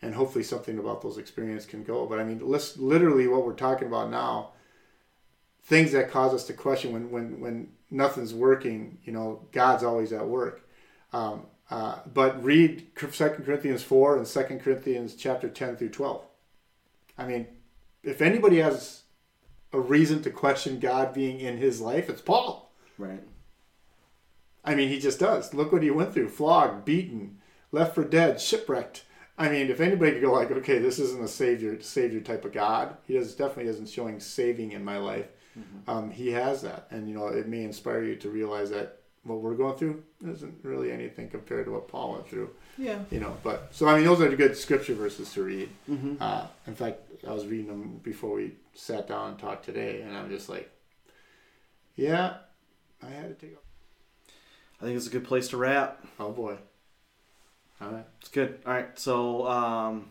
and 0.00 0.14
hopefully 0.14 0.44
something 0.44 0.78
about 0.78 1.02
those 1.02 1.18
experiences 1.18 1.68
can 1.68 1.84
go. 1.84 2.06
But 2.06 2.20
I 2.20 2.24
mean, 2.24 2.40
literally, 2.42 3.28
what 3.28 3.44
we're 3.44 3.52
talking 3.52 3.86
about 3.86 4.10
now, 4.10 4.52
things 5.64 5.92
that 5.92 6.10
cause 6.10 6.32
us 6.32 6.46
to 6.46 6.54
question 6.54 6.92
when 6.94 7.10
when 7.10 7.38
when 7.38 7.68
nothing's 7.90 8.32
working, 8.32 8.96
you 9.04 9.12
know, 9.12 9.46
God's 9.52 9.84
always 9.84 10.10
at 10.12 10.26
work. 10.26 10.66
Um, 11.12 11.46
uh, 11.70 11.98
but 12.12 12.42
read 12.42 12.86
Second 13.10 13.44
Corinthians 13.44 13.82
4 13.82 14.18
and 14.18 14.26
Second 14.26 14.60
Corinthians 14.60 15.14
chapter 15.14 15.48
10 15.48 15.76
through 15.76 15.88
12. 15.90 16.22
I 17.16 17.26
mean, 17.26 17.46
if 18.02 18.20
anybody 18.20 18.58
has 18.58 19.02
a 19.72 19.80
reason 19.80 20.22
to 20.22 20.30
question 20.30 20.78
God 20.78 21.12
being 21.12 21.40
in 21.40 21.58
his 21.58 21.80
life, 21.80 22.08
it's 22.08 22.20
Paul. 22.20 22.72
Right. 22.98 23.22
I 24.64 24.74
mean, 24.74 24.88
he 24.88 24.98
just 24.98 25.20
does. 25.20 25.52
Look 25.52 25.72
what 25.72 25.82
he 25.82 25.90
went 25.90 26.14
through 26.14 26.30
flogged, 26.30 26.84
beaten, 26.84 27.38
left 27.70 27.94
for 27.94 28.04
dead, 28.04 28.40
shipwrecked. 28.40 29.04
I 29.36 29.48
mean, 29.48 29.68
if 29.68 29.80
anybody 29.80 30.12
could 30.12 30.22
go 30.22 30.32
like, 30.32 30.50
okay, 30.50 30.78
this 30.78 30.98
isn't 30.98 31.22
a 31.22 31.28
savior 31.28 31.80
savior 31.80 32.20
type 32.20 32.44
of 32.44 32.52
God, 32.52 32.96
he 33.06 33.14
does 33.14 33.34
definitely 33.34 33.70
isn't 33.70 33.88
showing 33.88 34.20
saving 34.20 34.72
in 34.72 34.84
my 34.84 34.98
life. 34.98 35.26
Mm-hmm. 35.58 35.90
Um, 35.90 36.10
he 36.10 36.30
has 36.30 36.62
that, 36.62 36.86
and 36.90 37.08
you 37.08 37.14
know, 37.14 37.26
it 37.28 37.48
may 37.48 37.64
inspire 37.64 38.04
you 38.04 38.16
to 38.16 38.30
realize 38.30 38.70
that 38.70 39.00
what 39.24 39.40
we're 39.40 39.54
going 39.54 39.76
through 39.76 40.02
isn't 40.26 40.54
really 40.62 40.92
anything 40.92 41.28
compared 41.28 41.66
to 41.66 41.72
what 41.72 41.88
Paul 41.88 42.12
went 42.12 42.28
through. 42.28 42.50
Yeah. 42.76 42.98
You 43.10 43.20
know, 43.20 43.36
but 43.42 43.68
so 43.72 43.88
I 43.88 43.96
mean, 43.96 44.04
those 44.04 44.20
are 44.20 44.28
good 44.36 44.56
scripture 44.56 44.94
verses 44.94 45.32
to 45.32 45.42
read. 45.42 45.70
Mm-hmm. 45.90 46.14
Uh, 46.20 46.46
in 46.66 46.74
fact, 46.74 47.00
I 47.26 47.32
was 47.32 47.46
reading 47.46 47.68
them 47.68 48.00
before 48.02 48.36
we 48.36 48.52
sat 48.74 49.08
down 49.08 49.30
and 49.30 49.38
talked 49.38 49.64
today, 49.64 50.02
and 50.02 50.16
I'm 50.16 50.28
just 50.28 50.48
like, 50.48 50.70
yeah, 51.96 52.34
I 53.02 53.10
had 53.10 53.38
to 53.38 53.46
take. 53.46 53.56
I 54.80 54.84
think 54.84 54.96
it's 54.96 55.06
a 55.06 55.10
good 55.10 55.24
place 55.24 55.48
to 55.48 55.56
wrap. 55.56 56.04
Oh 56.20 56.30
boy. 56.30 56.58
All 57.80 57.90
right. 57.90 58.06
It's 58.20 58.28
good. 58.28 58.60
All 58.66 58.72
right. 58.72 58.98
So, 58.98 59.46
um, 59.46 60.10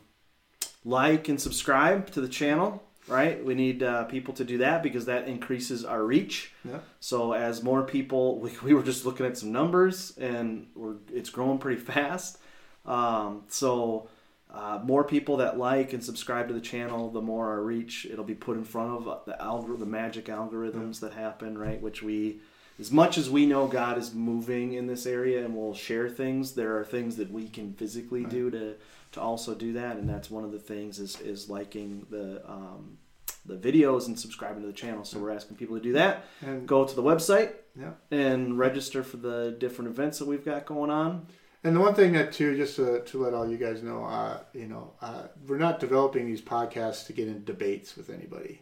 like 0.83 1.29
and 1.29 1.39
subscribe 1.39 2.11
to 2.11 2.21
the 2.21 2.27
channel 2.27 2.83
right? 3.07 3.43
We 3.43 3.55
need 3.55 3.83
uh, 3.83 4.05
people 4.05 4.33
to 4.35 4.43
do 4.43 4.59
that 4.59 4.83
because 4.83 5.05
that 5.05 5.27
increases 5.27 5.83
our 5.83 6.03
reach. 6.03 6.51
Yeah. 6.63 6.79
So 6.99 7.33
as 7.33 7.63
more 7.63 7.83
people, 7.83 8.39
we, 8.39 8.51
we 8.63 8.73
were 8.73 8.83
just 8.83 9.05
looking 9.05 9.25
at 9.25 9.37
some 9.37 9.51
numbers 9.51 10.17
and 10.17 10.67
we're 10.75 10.95
it's 11.13 11.29
growing 11.29 11.57
pretty 11.57 11.81
fast. 11.93 12.37
Um, 12.85 13.43
so 13.47 14.09
uh, 14.53 14.79
more 14.83 15.03
people 15.03 15.37
that 15.37 15.57
like 15.57 15.93
and 15.93 16.03
subscribe 16.03 16.47
to 16.47 16.53
the 16.53 16.61
channel, 16.61 17.09
the 17.09 17.21
more 17.21 17.49
our 17.49 17.61
reach. 17.61 18.05
It'll 18.05 18.23
be 18.23 18.35
put 18.35 18.55
in 18.55 18.63
front 18.63 18.91
of 18.91 19.07
uh, 19.07 19.17
the 19.25 19.37
algor- 19.41 19.79
the 19.79 19.85
magic 19.85 20.25
algorithms 20.25 21.01
yeah. 21.01 21.09
that 21.09 21.17
happen, 21.17 21.57
right? 21.57 21.81
Which 21.81 22.03
we, 22.03 22.39
as 22.79 22.91
much 22.91 23.17
as 23.17 23.29
we 23.29 23.47
know 23.47 23.67
God 23.67 23.97
is 23.97 24.13
moving 24.13 24.73
in 24.73 24.85
this 24.85 25.07
area 25.07 25.43
and 25.43 25.55
we'll 25.55 25.73
share 25.73 26.07
things, 26.07 26.53
there 26.53 26.77
are 26.77 26.85
things 26.85 27.15
that 27.15 27.31
we 27.31 27.47
can 27.49 27.73
physically 27.73 28.21
right. 28.21 28.29
do 28.29 28.51
to 28.51 28.75
to 29.13 29.21
also 29.21 29.55
do 29.55 29.73
that, 29.73 29.97
and 29.97 30.09
that's 30.09 30.29
one 30.29 30.43
of 30.43 30.51
the 30.51 30.59
things 30.59 30.99
is 30.99 31.19
is 31.21 31.49
liking 31.49 32.05
the 32.09 32.41
um, 32.49 32.97
the 33.45 33.55
videos 33.55 34.07
and 34.07 34.19
subscribing 34.19 34.61
to 34.61 34.67
the 34.67 34.73
channel. 34.73 35.03
So 35.03 35.19
we're 35.19 35.31
asking 35.31 35.57
people 35.57 35.77
to 35.77 35.83
do 35.83 35.93
that. 35.93 36.25
And 36.41 36.67
go 36.67 36.85
to 36.85 36.95
the 36.95 37.03
website 37.03 37.53
yeah. 37.77 37.91
and 38.11 38.57
register 38.57 39.03
for 39.03 39.17
the 39.17 39.55
different 39.59 39.91
events 39.91 40.19
that 40.19 40.27
we've 40.27 40.45
got 40.45 40.65
going 40.65 40.89
on. 40.89 41.27
And 41.65 41.75
the 41.75 41.79
one 41.79 41.95
thing 41.95 42.11
that 42.13 42.33
too, 42.33 42.57
just 42.57 42.75
to, 42.75 43.01
to 43.01 43.23
let 43.23 43.33
all 43.33 43.49
you 43.49 43.57
guys 43.57 43.81
know, 43.81 44.03
uh, 44.03 44.39
you 44.53 44.67
know, 44.67 44.93
uh, 45.01 45.23
we're 45.47 45.57
not 45.57 45.79
developing 45.79 46.25
these 46.25 46.41
podcasts 46.41 47.05
to 47.07 47.13
get 47.13 47.27
in 47.27 47.43
debates 47.45 47.95
with 47.95 48.09
anybody. 48.09 48.61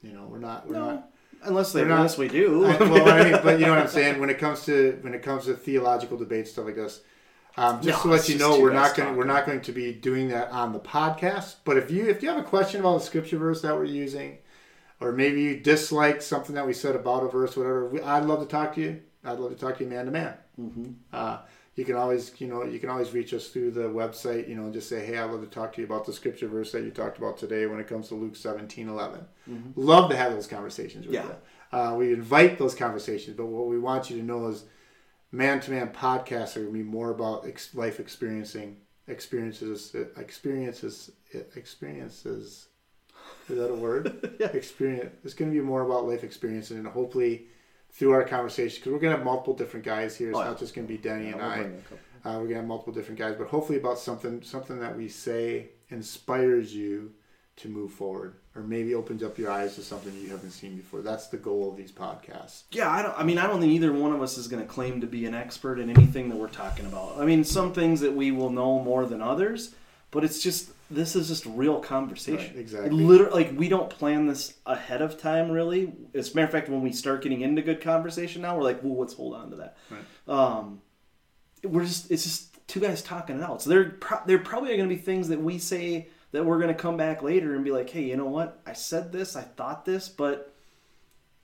You 0.00 0.12
know, 0.12 0.26
we're 0.30 0.38
not. 0.38 0.68
We're 0.68 0.74
no. 0.74 0.90
not. 0.90 1.10
Unless 1.42 1.72
they, 1.72 1.82
unless 1.82 2.16
we 2.16 2.28
do. 2.28 2.64
I, 2.64 2.76
well, 2.80 3.08
I 3.08 3.30
mean, 3.30 3.40
but 3.42 3.58
you 3.58 3.66
know 3.66 3.72
what 3.72 3.80
I'm 3.80 3.88
saying. 3.88 4.20
When 4.20 4.30
it 4.30 4.38
comes 4.38 4.64
to 4.66 4.98
when 5.02 5.12
it 5.12 5.22
comes 5.22 5.46
to 5.46 5.54
theological 5.54 6.16
debates, 6.16 6.52
stuff 6.52 6.66
like 6.66 6.76
this, 6.76 7.00
um, 7.56 7.80
just 7.80 8.04
no, 8.04 8.10
to 8.10 8.16
let 8.16 8.28
you 8.28 8.38
know, 8.38 8.60
we're 8.60 8.72
not 8.72 8.94
going 8.94 9.16
we're 9.16 9.24
not 9.24 9.46
going 9.46 9.62
to 9.62 9.72
be 9.72 9.92
doing 9.92 10.28
that 10.28 10.50
on 10.50 10.72
the 10.72 10.80
podcast. 10.80 11.56
But 11.64 11.78
if 11.78 11.90
you 11.90 12.08
if 12.08 12.22
you 12.22 12.28
have 12.28 12.38
a 12.38 12.42
question 12.42 12.80
about 12.80 12.96
a 12.96 13.00
scripture 13.00 13.38
verse 13.38 13.62
that 13.62 13.74
we're 13.74 13.84
using, 13.84 14.38
or 15.00 15.12
maybe 15.12 15.42
you 15.42 15.60
dislike 15.60 16.20
something 16.20 16.54
that 16.54 16.66
we 16.66 16.74
said 16.74 16.94
about 16.94 17.24
a 17.24 17.28
verse, 17.28 17.56
whatever, 17.56 17.88
we, 17.88 18.02
I'd 18.02 18.24
love 18.24 18.40
to 18.40 18.46
talk 18.46 18.74
to 18.74 18.82
you. 18.82 19.02
I'd 19.24 19.38
love 19.38 19.50
to 19.50 19.56
talk 19.58 19.78
to 19.78 19.84
you 19.84 19.90
man 19.90 20.04
to 20.04 20.10
man. 20.10 20.34
Mm-hmm. 20.60 20.92
Uh, 21.12 21.38
you 21.76 21.84
can 21.86 21.96
always 21.96 22.32
you 22.38 22.46
know 22.46 22.62
you 22.62 22.78
can 22.78 22.90
always 22.90 23.12
reach 23.12 23.32
us 23.32 23.48
through 23.48 23.70
the 23.70 23.88
website. 23.88 24.48
You 24.48 24.56
know, 24.56 24.70
just 24.70 24.90
say, 24.90 25.06
hey, 25.06 25.16
I'd 25.16 25.30
love 25.30 25.40
to 25.40 25.46
talk 25.46 25.72
to 25.74 25.80
you 25.80 25.86
about 25.86 26.04
the 26.04 26.12
scripture 26.12 26.48
verse 26.48 26.72
that 26.72 26.82
you 26.82 26.90
talked 26.90 27.16
about 27.16 27.38
today 27.38 27.64
when 27.64 27.80
it 27.80 27.86
comes 27.88 28.08
to 28.08 28.16
Luke 28.16 28.36
17, 28.36 28.86
11. 28.86 29.20
Mm-hmm. 29.50 29.80
Love 29.80 30.10
to 30.10 30.16
have 30.16 30.32
those 30.32 30.46
conversations 30.46 31.06
with 31.06 31.14
yeah. 31.14 31.24
you. 31.24 31.78
Uh, 31.78 31.94
we 31.94 32.12
invite 32.12 32.58
those 32.58 32.74
conversations, 32.74 33.34
but 33.34 33.46
what 33.46 33.66
we 33.66 33.78
want 33.78 34.10
you 34.10 34.18
to 34.18 34.22
know 34.22 34.48
is 34.48 34.64
man 35.36 35.60
to 35.60 35.70
man 35.70 35.88
podcasts 35.88 36.56
are 36.56 36.60
going 36.60 36.72
to 36.72 36.78
be 36.78 36.82
more 36.82 37.10
about 37.10 37.46
ex- 37.46 37.74
life 37.74 38.00
experiencing 38.00 38.78
experiences, 39.06 39.94
experiences, 40.16 41.10
experiences. 41.54 42.68
Is 43.48 43.56
that 43.56 43.70
a 43.70 43.74
word? 43.74 44.36
yeah. 44.40 44.48
Experience. 44.48 45.14
It's 45.24 45.34
going 45.34 45.50
to 45.50 45.54
be 45.54 45.64
more 45.64 45.82
about 45.82 46.06
life 46.06 46.24
experiences, 46.24 46.76
and 46.76 46.86
hopefully 46.86 47.46
through 47.92 48.12
our 48.12 48.24
conversation, 48.24 48.78
because 48.78 48.92
we're 48.92 48.98
going 48.98 49.12
to 49.12 49.18
have 49.18 49.24
multiple 49.24 49.54
different 49.54 49.84
guys 49.84 50.16
here. 50.16 50.30
It's 50.30 50.38
oh, 50.38 50.44
not 50.44 50.58
just 50.58 50.74
going 50.74 50.86
to 50.86 50.92
be 50.92 50.98
Denny 50.98 51.26
yeah, 51.26 51.32
and 51.32 51.42
I. 51.42 52.28
Uh, 52.28 52.32
we're 52.32 52.38
going 52.38 52.48
to 52.50 52.56
have 52.56 52.66
multiple 52.66 52.92
different 52.92 53.18
guys, 53.18 53.36
but 53.38 53.46
hopefully 53.46 53.78
about 53.78 53.98
something 53.98 54.42
something 54.42 54.80
that 54.80 54.96
we 54.96 55.08
say 55.08 55.70
inspires 55.90 56.74
you 56.74 57.12
to 57.56 57.68
move 57.68 57.92
forward 57.92 58.36
or 58.56 58.62
maybe 58.62 58.94
opens 58.94 59.22
up 59.22 59.38
your 59.38 59.50
eyes 59.50 59.74
to 59.74 59.82
something 59.82 60.14
you 60.20 60.30
haven't 60.30 60.50
seen 60.50 60.76
before. 60.76 61.02
That's 61.02 61.28
the 61.28 61.36
goal 61.36 61.70
of 61.70 61.76
these 61.76 61.92
podcasts. 61.92 62.62
Yeah, 62.70 62.90
I 62.90 63.02
don't 63.02 63.18
I 63.18 63.22
mean 63.22 63.38
I 63.38 63.46
don't 63.46 63.60
think 63.60 63.72
either 63.72 63.92
one 63.92 64.12
of 64.12 64.22
us 64.22 64.38
is 64.38 64.48
going 64.48 64.62
to 64.62 64.68
claim 64.68 65.00
to 65.00 65.06
be 65.06 65.26
an 65.26 65.34
expert 65.34 65.78
in 65.78 65.90
anything 65.90 66.28
that 66.30 66.36
we're 66.36 66.48
talking 66.48 66.86
about. 66.86 67.18
I 67.18 67.26
mean, 67.26 67.44
some 67.44 67.72
things 67.72 68.00
that 68.00 68.14
we 68.14 68.30
will 68.30 68.50
know 68.50 68.80
more 68.80 69.06
than 69.06 69.20
others, 69.20 69.74
but 70.10 70.24
it's 70.24 70.42
just 70.42 70.70
this 70.90 71.16
is 71.16 71.28
just 71.28 71.44
real 71.46 71.80
conversation. 71.80 72.54
Right, 72.54 72.56
exactly. 72.56 72.90
Literally, 72.90 73.44
like 73.44 73.58
we 73.58 73.68
don't 73.68 73.90
plan 73.90 74.26
this 74.26 74.54
ahead 74.64 75.02
of 75.02 75.18
time. 75.18 75.50
Really, 75.50 75.92
as 76.14 76.32
a 76.32 76.36
matter 76.36 76.46
of 76.46 76.52
fact, 76.52 76.68
when 76.68 76.80
we 76.80 76.92
start 76.92 77.22
getting 77.22 77.40
into 77.40 77.62
good 77.62 77.80
conversation 77.80 78.42
now, 78.42 78.56
we're 78.56 78.62
like, 78.62 78.82
"Well, 78.82 78.98
let's 78.98 79.14
hold 79.14 79.34
on 79.34 79.50
to 79.50 79.56
that." 79.56 79.76
Right. 79.90 80.02
Um, 80.28 80.80
we're 81.64 81.84
just 81.84 82.10
it's 82.10 82.22
just 82.22 82.56
two 82.68 82.80
guys 82.80 83.02
talking 83.02 83.36
it 83.36 83.42
out. 83.42 83.62
So 83.62 83.70
there 83.70 83.84
pro- 83.90 84.24
there 84.26 84.38
probably 84.38 84.72
are 84.72 84.76
going 84.76 84.88
to 84.88 84.94
be 84.94 85.00
things 85.00 85.28
that 85.28 85.40
we 85.40 85.58
say 85.58 86.08
that 86.36 86.44
we're 86.44 86.58
going 86.58 86.68
to 86.68 86.80
come 86.80 86.96
back 86.96 87.22
later 87.22 87.54
and 87.54 87.64
be 87.64 87.70
like, 87.72 87.88
hey, 87.90 88.02
you 88.04 88.16
know 88.16 88.26
what? 88.26 88.60
I 88.66 88.74
said 88.74 89.10
this, 89.10 89.34
I 89.36 89.42
thought 89.42 89.84
this, 89.84 90.08
but 90.08 90.52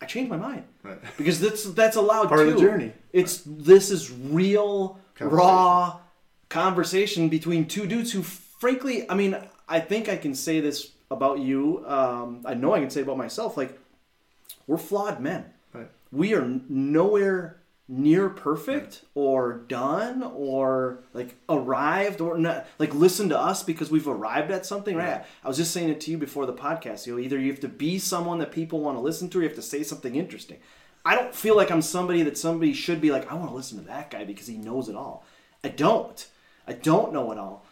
I 0.01 0.05
changed 0.07 0.31
my 0.31 0.37
mind 0.37 0.65
Right. 0.83 0.99
because 1.17 1.41
that's 1.41 1.65
that's 1.73 1.97
allowed 1.97 2.29
Part 2.29 2.41
too. 2.41 2.49
of 2.49 2.55
the 2.55 2.61
journey. 2.61 2.93
It's 3.13 3.43
this 3.47 3.91
is 3.91 4.11
real 4.13 4.99
Conversation. 5.15 5.39
raw 5.47 5.99
conversation 6.49 7.29
between 7.29 7.67
two 7.67 7.87
dudes 7.87 8.13
who, 8.13 8.23
frankly, 8.23 9.09
I 9.11 9.15
mean, 9.15 9.37
I 9.69 9.81
think 9.81 10.09
I 10.09 10.17
can 10.17 10.35
say 10.35 10.61
this 10.61 10.91
about 11.11 11.39
you. 11.39 11.85
Um, 11.87 12.43
I 12.45 12.55
know 12.55 12.75
I 12.75 12.81
can 12.81 12.91
say 12.91 13.01
about 13.01 13.17
myself. 13.17 13.57
Like, 13.57 13.79
we're 14.67 14.77
flawed 14.77 15.21
men. 15.21 15.47
Right. 15.73 15.89
We 16.11 16.35
are 16.35 16.47
nowhere 16.69 17.57
near 17.89 18.29
perfect 18.29 19.03
or 19.15 19.53
done 19.53 20.23
or 20.23 21.01
like 21.13 21.35
arrived 21.49 22.21
or 22.21 22.39
not 22.39 22.67
like 22.79 22.95
listen 22.95 23.29
to 23.29 23.39
us 23.39 23.63
because 23.63 23.91
we've 23.91 24.09
arrived 24.09 24.51
at 24.51 24.65
something 24.65 24.97
right? 24.97 25.25
I 25.45 25.49
was 25.49 25.57
just 25.57 25.73
saying 25.73 25.89
it 25.89 26.01
to 26.03 26.11
you 26.11 26.17
before 26.17 26.47
the 26.47 26.53
podcast 26.53 27.07
you 27.07 27.15
know 27.15 27.21
either 27.21 27.39
you 27.39 27.51
have 27.51 27.61
to 27.61 27.69
be 27.69 27.99
someone 27.99 28.39
that 28.39 28.53
people 28.53 28.81
want 28.81 28.97
to 28.97 29.03
listen 29.03 29.29
to 29.31 29.39
or 29.39 29.43
you 29.43 29.49
have 29.49 29.57
to 29.57 29.63
say 29.63 29.83
something 29.83 30.15
interesting. 30.15 30.59
I 31.05 31.17
don't 31.17 31.35
feel 31.35 31.57
like 31.57 31.71
i'm 31.71 31.83
somebody 31.83 32.23
that 32.23 32.39
somebody 32.39 32.73
should 32.73 33.01
be 33.01 33.11
like 33.11 33.31
i 33.31 33.35
want 33.35 33.51
to 33.51 33.57
listen 33.57 33.79
to 33.79 33.85
that 33.89 34.11
guy 34.11 34.25
because 34.25 34.47
he 34.47 34.57
knows 34.57 34.89
it 34.89 34.97
all. 34.97 35.27
I 35.65 35.69
don't. 35.69 36.27
I 36.67 36.75
don't 36.75 37.13
know 37.13 37.33
it 37.33 37.39
all. 37.39 37.67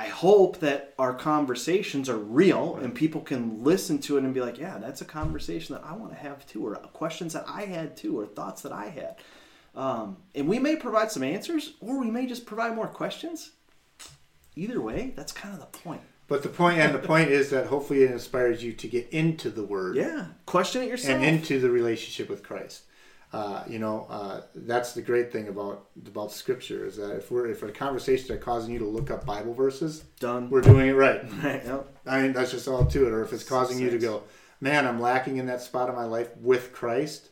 I 0.00 0.06
hope 0.06 0.60
that 0.60 0.94
our 0.98 1.12
conversations 1.12 2.08
are 2.08 2.16
real 2.16 2.76
and 2.76 2.94
people 2.94 3.20
can 3.20 3.62
listen 3.62 3.98
to 3.98 4.16
it 4.16 4.24
and 4.24 4.32
be 4.32 4.40
like, 4.40 4.58
yeah, 4.58 4.78
that's 4.78 5.02
a 5.02 5.04
conversation 5.04 5.74
that 5.74 5.84
I 5.84 5.94
want 5.94 6.12
to 6.12 6.18
have 6.18 6.46
too, 6.46 6.66
or 6.66 6.76
questions 6.76 7.34
that 7.34 7.44
I 7.46 7.66
had 7.66 7.98
too, 7.98 8.18
or 8.18 8.24
thoughts 8.24 8.62
that 8.62 8.72
I 8.72 8.86
had. 8.86 9.16
Um, 9.74 10.16
and 10.34 10.48
we 10.48 10.58
may 10.58 10.76
provide 10.76 11.10
some 11.12 11.22
answers, 11.22 11.74
or 11.80 11.98
we 12.00 12.10
may 12.10 12.26
just 12.26 12.46
provide 12.46 12.74
more 12.74 12.88
questions. 12.88 13.52
Either 14.56 14.80
way, 14.80 15.12
that's 15.16 15.32
kind 15.32 15.54
of 15.54 15.60
the 15.60 15.66
point. 15.66 16.00
But 16.26 16.42
the 16.42 16.48
point 16.48 16.78
and 16.78 16.94
the 16.94 16.98
point 17.00 17.28
is 17.30 17.50
that 17.50 17.66
hopefully 17.66 18.02
it 18.04 18.10
inspires 18.10 18.62
you 18.62 18.72
to 18.74 18.88
get 18.88 19.08
into 19.10 19.50
the 19.50 19.64
Word 19.64 19.96
Yeah, 19.96 20.26
question 20.46 20.82
it 20.82 20.88
yourself. 20.88 21.16
and 21.16 21.24
into 21.24 21.60
the 21.60 21.70
relationship 21.70 22.28
with 22.28 22.42
Christ. 22.42 22.82
Uh, 23.32 23.62
you 23.68 23.78
know, 23.78 24.06
uh, 24.10 24.42
that's 24.54 24.92
the 24.92 25.02
great 25.02 25.32
thing 25.32 25.46
about 25.48 25.86
about 26.06 26.32
Scripture 26.32 26.84
is 26.84 26.96
that 26.96 27.16
if 27.16 27.30
we're 27.30 27.46
if 27.46 27.62
a 27.62 27.70
conversation 27.70 28.34
are 28.34 28.38
causing 28.38 28.72
you 28.72 28.78
to 28.80 28.84
look 28.86 29.10
up 29.10 29.24
Bible 29.24 29.54
verses, 29.54 30.00
Done. 30.18 30.50
we're 30.50 30.60
doing 30.60 30.88
it 30.88 30.92
right. 30.92 31.22
Right, 31.42 31.62
yep. 31.66 31.88
I 32.06 32.22
mean, 32.22 32.32
that's 32.32 32.50
just 32.50 32.66
all 32.68 32.84
to 32.86 33.06
it. 33.06 33.12
Or 33.12 33.22
if 33.22 33.32
it's 33.32 33.44
causing 33.44 33.78
you 33.78 33.90
to 33.90 33.98
go, 33.98 34.24
man, 34.60 34.84
I'm 34.86 35.00
lacking 35.00 35.36
in 35.36 35.46
that 35.46 35.62
spot 35.62 35.88
of 35.88 35.94
my 35.94 36.04
life 36.06 36.36
with 36.38 36.72
Christ. 36.72 37.30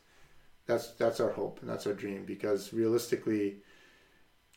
That's 0.69 0.89
that's 0.93 1.19
our 1.19 1.31
hope 1.31 1.61
and 1.61 1.69
that's 1.69 1.87
our 1.87 1.95
dream. 1.95 2.25
Because 2.25 2.73
realistically, 2.73 3.57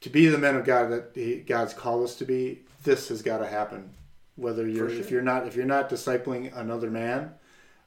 to 0.01 0.09
be 0.09 0.27
the 0.27 0.37
men 0.37 0.57
of 0.57 0.65
God 0.65 0.91
that 0.91 1.11
he, 1.15 1.37
God's 1.37 1.73
called 1.73 2.03
us 2.03 2.15
to 2.17 2.25
be, 2.25 2.63
this 2.83 3.07
has 3.07 3.21
got 3.21 3.37
to 3.39 3.47
happen. 3.47 3.91
Whether 4.35 4.67
you're 4.67 4.89
For 4.89 4.95
if 4.95 5.09
you're 5.09 5.21
not 5.21 5.47
if 5.47 5.55
you're 5.55 5.65
not 5.65 5.89
discipling 5.89 6.55
another 6.55 6.91
man, 6.91 7.31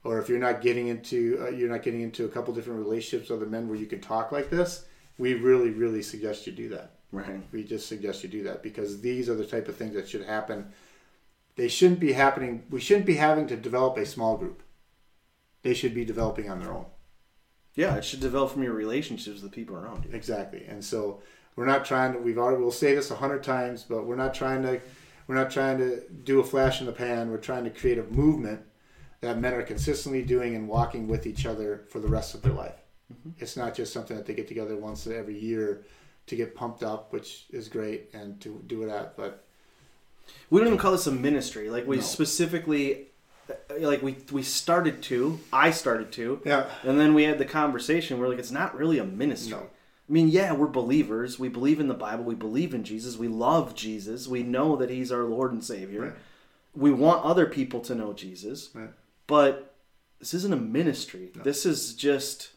or 0.04 0.18
if 0.18 0.28
you're 0.28 0.38
not 0.38 0.62
getting 0.62 0.88
into 0.88 1.38
uh, 1.42 1.50
you're 1.50 1.70
not 1.70 1.82
getting 1.82 2.00
into 2.00 2.24
a 2.24 2.28
couple 2.28 2.54
different 2.54 2.80
relationships 2.80 3.28
with 3.28 3.42
other 3.42 3.50
men 3.50 3.68
where 3.68 3.78
you 3.78 3.86
can 3.86 4.00
talk 4.00 4.32
like 4.32 4.48
this, 4.48 4.86
we 5.18 5.34
really 5.34 5.70
really 5.70 6.02
suggest 6.02 6.46
you 6.46 6.52
do 6.52 6.70
that. 6.70 6.92
Right. 7.12 7.42
We 7.52 7.62
just 7.62 7.88
suggest 7.88 8.22
you 8.22 8.30
do 8.30 8.42
that 8.44 8.62
because 8.62 9.00
these 9.02 9.28
are 9.28 9.36
the 9.36 9.46
type 9.46 9.68
of 9.68 9.76
things 9.76 9.94
that 9.94 10.08
should 10.08 10.24
happen. 10.24 10.72
They 11.56 11.68
shouldn't 11.68 12.00
be 12.00 12.14
happening. 12.14 12.64
We 12.70 12.80
shouldn't 12.80 13.06
be 13.06 13.16
having 13.16 13.46
to 13.48 13.56
develop 13.56 13.96
a 13.98 14.06
small 14.06 14.36
group. 14.36 14.62
They 15.62 15.74
should 15.74 15.94
be 15.94 16.04
developing 16.04 16.50
on 16.50 16.58
their 16.58 16.72
own. 16.72 16.86
Yeah, 17.74 17.96
it 17.96 18.04
should 18.04 18.20
develop 18.20 18.52
from 18.52 18.62
your 18.62 18.72
relationships 18.72 19.42
with 19.42 19.50
the 19.50 19.54
people 19.54 19.76
around 19.76 20.04
you. 20.04 20.10
Exactly. 20.12 20.64
And 20.68 20.84
so 20.84 21.20
we're 21.56 21.66
not 21.66 21.84
trying 21.84 22.12
to. 22.12 22.18
We've 22.18 22.38
already. 22.38 22.62
We'll 22.62 22.70
say 22.72 22.94
this 22.94 23.10
a 23.10 23.16
hundred 23.16 23.42
times, 23.42 23.82
but 23.82 24.06
we're 24.06 24.16
not 24.16 24.34
trying 24.34 24.62
to. 24.62 24.80
We're 25.26 25.34
not 25.36 25.50
trying 25.50 25.78
to 25.78 26.02
do 26.24 26.40
a 26.40 26.44
flash 26.44 26.80
in 26.80 26.86
the 26.86 26.92
pan. 26.92 27.30
We're 27.30 27.38
trying 27.38 27.64
to 27.64 27.70
create 27.70 27.98
a 27.98 28.04
movement 28.04 28.60
that 29.22 29.38
men 29.38 29.54
are 29.54 29.62
consistently 29.62 30.22
doing 30.22 30.54
and 30.54 30.68
walking 30.68 31.08
with 31.08 31.26
each 31.26 31.46
other 31.46 31.84
for 31.88 31.98
the 31.98 32.08
rest 32.08 32.34
of 32.34 32.42
their 32.42 32.52
life. 32.52 32.74
Mm-hmm. 33.12 33.30
It's 33.38 33.56
not 33.56 33.74
just 33.74 33.92
something 33.92 34.16
that 34.16 34.26
they 34.26 34.34
get 34.34 34.48
together 34.48 34.76
once 34.76 35.06
every 35.06 35.38
year 35.38 35.84
to 36.26 36.36
get 36.36 36.54
pumped 36.54 36.82
up, 36.82 37.12
which 37.12 37.46
is 37.50 37.68
great, 37.68 38.10
and 38.12 38.38
to 38.42 38.62
do 38.66 38.82
it 38.82 38.90
at. 38.90 39.16
But 39.16 39.44
We 40.50 40.60
don't 40.60 40.68
even 40.68 40.78
call 40.78 40.92
this 40.92 41.06
a 41.06 41.12
ministry. 41.12 41.70
Like 41.70 41.86
we 41.86 41.96
No. 41.96 42.02
specifically, 42.02 43.08
Uh, 43.48 43.54
like 43.80 44.02
we 44.02 44.16
we 44.32 44.42
started 44.42 45.02
to. 45.04 45.38
I 45.52 45.70
started 45.70 46.12
to. 46.12 46.40
yeah, 46.44 46.66
And 46.82 46.98
then 46.98 47.14
we 47.14 47.24
had 47.24 47.38
the 47.38 47.44
conversation 47.44 48.18
where 48.18 48.28
like 48.28 48.38
it's 48.38 48.50
not 48.50 48.76
really 48.76 48.98
a 48.98 49.04
ministry. 49.04 49.52
No. 49.52 49.70
I 50.08 50.12
mean, 50.12 50.28
yeah, 50.28 50.52
we're 50.52 50.66
believers. 50.66 51.38
We 51.38 51.48
believe 51.48 51.80
in 51.80 51.88
the 51.88 51.94
Bible. 51.94 52.24
We 52.24 52.34
believe 52.34 52.74
in 52.74 52.84
Jesus. 52.84 53.16
We 53.16 53.28
love 53.28 53.74
Jesus. 53.74 54.28
We 54.28 54.42
know 54.42 54.76
that 54.76 54.90
He's 54.90 55.10
our 55.10 55.24
Lord 55.24 55.52
and 55.52 55.64
Savior. 55.64 56.00
Right. 56.02 56.12
We 56.74 56.90
want 56.92 57.24
other 57.24 57.46
people 57.46 57.80
to 57.82 57.94
know 57.94 58.12
Jesus. 58.12 58.70
Right. 58.74 58.90
But 59.26 59.74
this 60.18 60.34
isn't 60.34 60.52
a 60.52 60.56
ministry. 60.58 61.30
This 61.34 61.64
is 61.64 61.94
just 61.94 62.50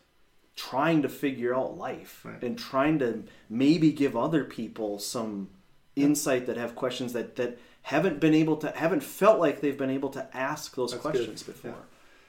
trying 0.57 1.01
to 1.03 1.09
figure 1.09 1.55
out 1.55 1.77
life 1.77 2.21
Right. 2.25 2.41
and 2.43 2.57
trying 2.57 2.99
to 2.99 3.23
maybe 3.49 3.91
give 3.91 4.17
other 4.17 4.43
people 4.43 4.99
some 4.99 5.49
insight 5.95 6.47
that 6.47 6.57
have 6.57 6.75
questions 6.75 7.13
that 7.13 7.35
that 7.37 7.57
haven't 7.87 8.19
been 8.19 8.33
able 8.33 8.57
to 8.57 8.69
haven't 8.75 9.01
felt 9.01 9.39
like 9.39 9.61
they've 9.61 9.77
been 9.77 9.89
able 9.89 10.09
to 10.09 10.27
ask 10.35 10.75
those 10.75 10.91
That's 10.91 11.01
questions 11.01 11.41
good. 11.41 11.53
before. 11.53 11.85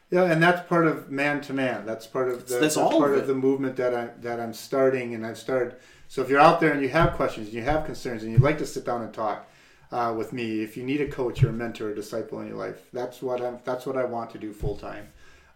Yeah, 0.09 0.31
and 0.31 0.41
that's 0.41 0.67
part 0.69 0.87
of 0.87 1.11
man 1.11 1.41
to 1.43 1.53
man. 1.53 1.85
That's 1.85 2.07
part 2.07 2.29
of 2.29 2.47
the, 2.47 2.61
That's 2.61 2.77
all 2.77 3.01
part 3.01 3.15
of 3.15 3.23
of, 3.23 3.27
the 3.27 3.35
movement 3.35 3.75
that 3.75 3.93
I 3.93 4.11
that 4.21 4.39
I'm 4.39 4.55
starting, 4.55 5.15
and 5.15 5.27
I've 5.27 5.37
started. 5.37 5.75
So 6.07 6.23
if 6.23 6.31
you're 6.31 6.39
out 6.39 6.61
there 6.61 6.71
and 6.71 6.81
you 6.81 6.89
have 6.91 7.15
questions, 7.15 7.49
and 7.49 7.57
you 7.57 7.63
have 7.63 7.85
concerns, 7.85 8.23
and 8.23 8.31
you'd 8.31 8.41
like 8.41 8.59
to 8.59 8.67
sit 8.67 8.85
down 8.87 9.03
and 9.03 9.13
talk 9.13 9.51
uh, 9.91 10.15
with 10.17 10.33
me, 10.33 10.63
if 10.63 10.77
you 10.77 10.85
need 10.85 11.01
a 11.01 11.09
coach 11.09 11.43
or 11.43 11.49
a 11.49 11.53
mentor 11.53 11.89
or 11.89 11.95
disciple 11.95 12.41
in 12.41 12.47
your 12.47 12.57
life, 12.57 12.89
that's 12.93 13.21
what 13.21 13.43
I'm. 13.43 13.59
That's 13.65 13.85
what 13.85 13.97
I 13.97 14.05
want 14.05 14.31
to 14.31 14.39
do 14.39 14.53
full 14.53 14.77
time. 14.77 15.09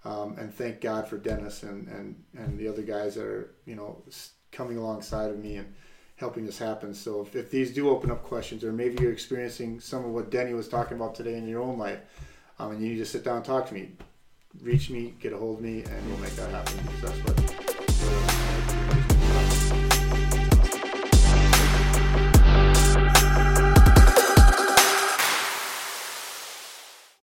Um, 0.04 0.36
and 0.36 0.52
thank 0.52 0.80
God 0.80 1.06
for 1.06 1.16
Dennis 1.16 1.62
and, 1.62 1.86
and 1.86 2.24
and 2.36 2.58
the 2.58 2.66
other 2.66 2.82
guys 2.82 3.14
that 3.14 3.24
are 3.24 3.54
you 3.66 3.76
know 3.76 4.02
coming 4.50 4.78
alongside 4.78 5.30
of 5.30 5.38
me 5.38 5.58
and 5.58 5.72
helping 6.22 6.46
this 6.46 6.58
happen. 6.58 6.94
So 6.94 7.20
if, 7.22 7.34
if 7.34 7.50
these 7.50 7.74
do 7.74 7.90
open 7.90 8.12
up 8.12 8.22
questions, 8.22 8.62
or 8.62 8.72
maybe 8.72 9.02
you're 9.02 9.12
experiencing 9.12 9.80
some 9.80 10.04
of 10.04 10.12
what 10.12 10.30
Denny 10.30 10.54
was 10.54 10.68
talking 10.68 10.96
about 10.96 11.16
today 11.16 11.36
in 11.36 11.48
your 11.48 11.60
own 11.60 11.78
life, 11.78 11.98
um, 12.60 12.70
and 12.70 12.80
you 12.80 12.90
need 12.90 12.98
to 12.98 13.04
sit 13.04 13.24
down 13.24 13.38
and 13.38 13.44
talk 13.44 13.66
to 13.66 13.74
me, 13.74 13.90
reach 14.62 14.88
me, 14.88 15.14
get 15.18 15.32
a 15.32 15.36
hold 15.36 15.58
of 15.58 15.64
me, 15.64 15.82
and 15.82 16.08
we'll 16.08 16.18
make 16.18 16.36
that 16.36 16.50
happen 16.50 16.78
what 17.24 18.41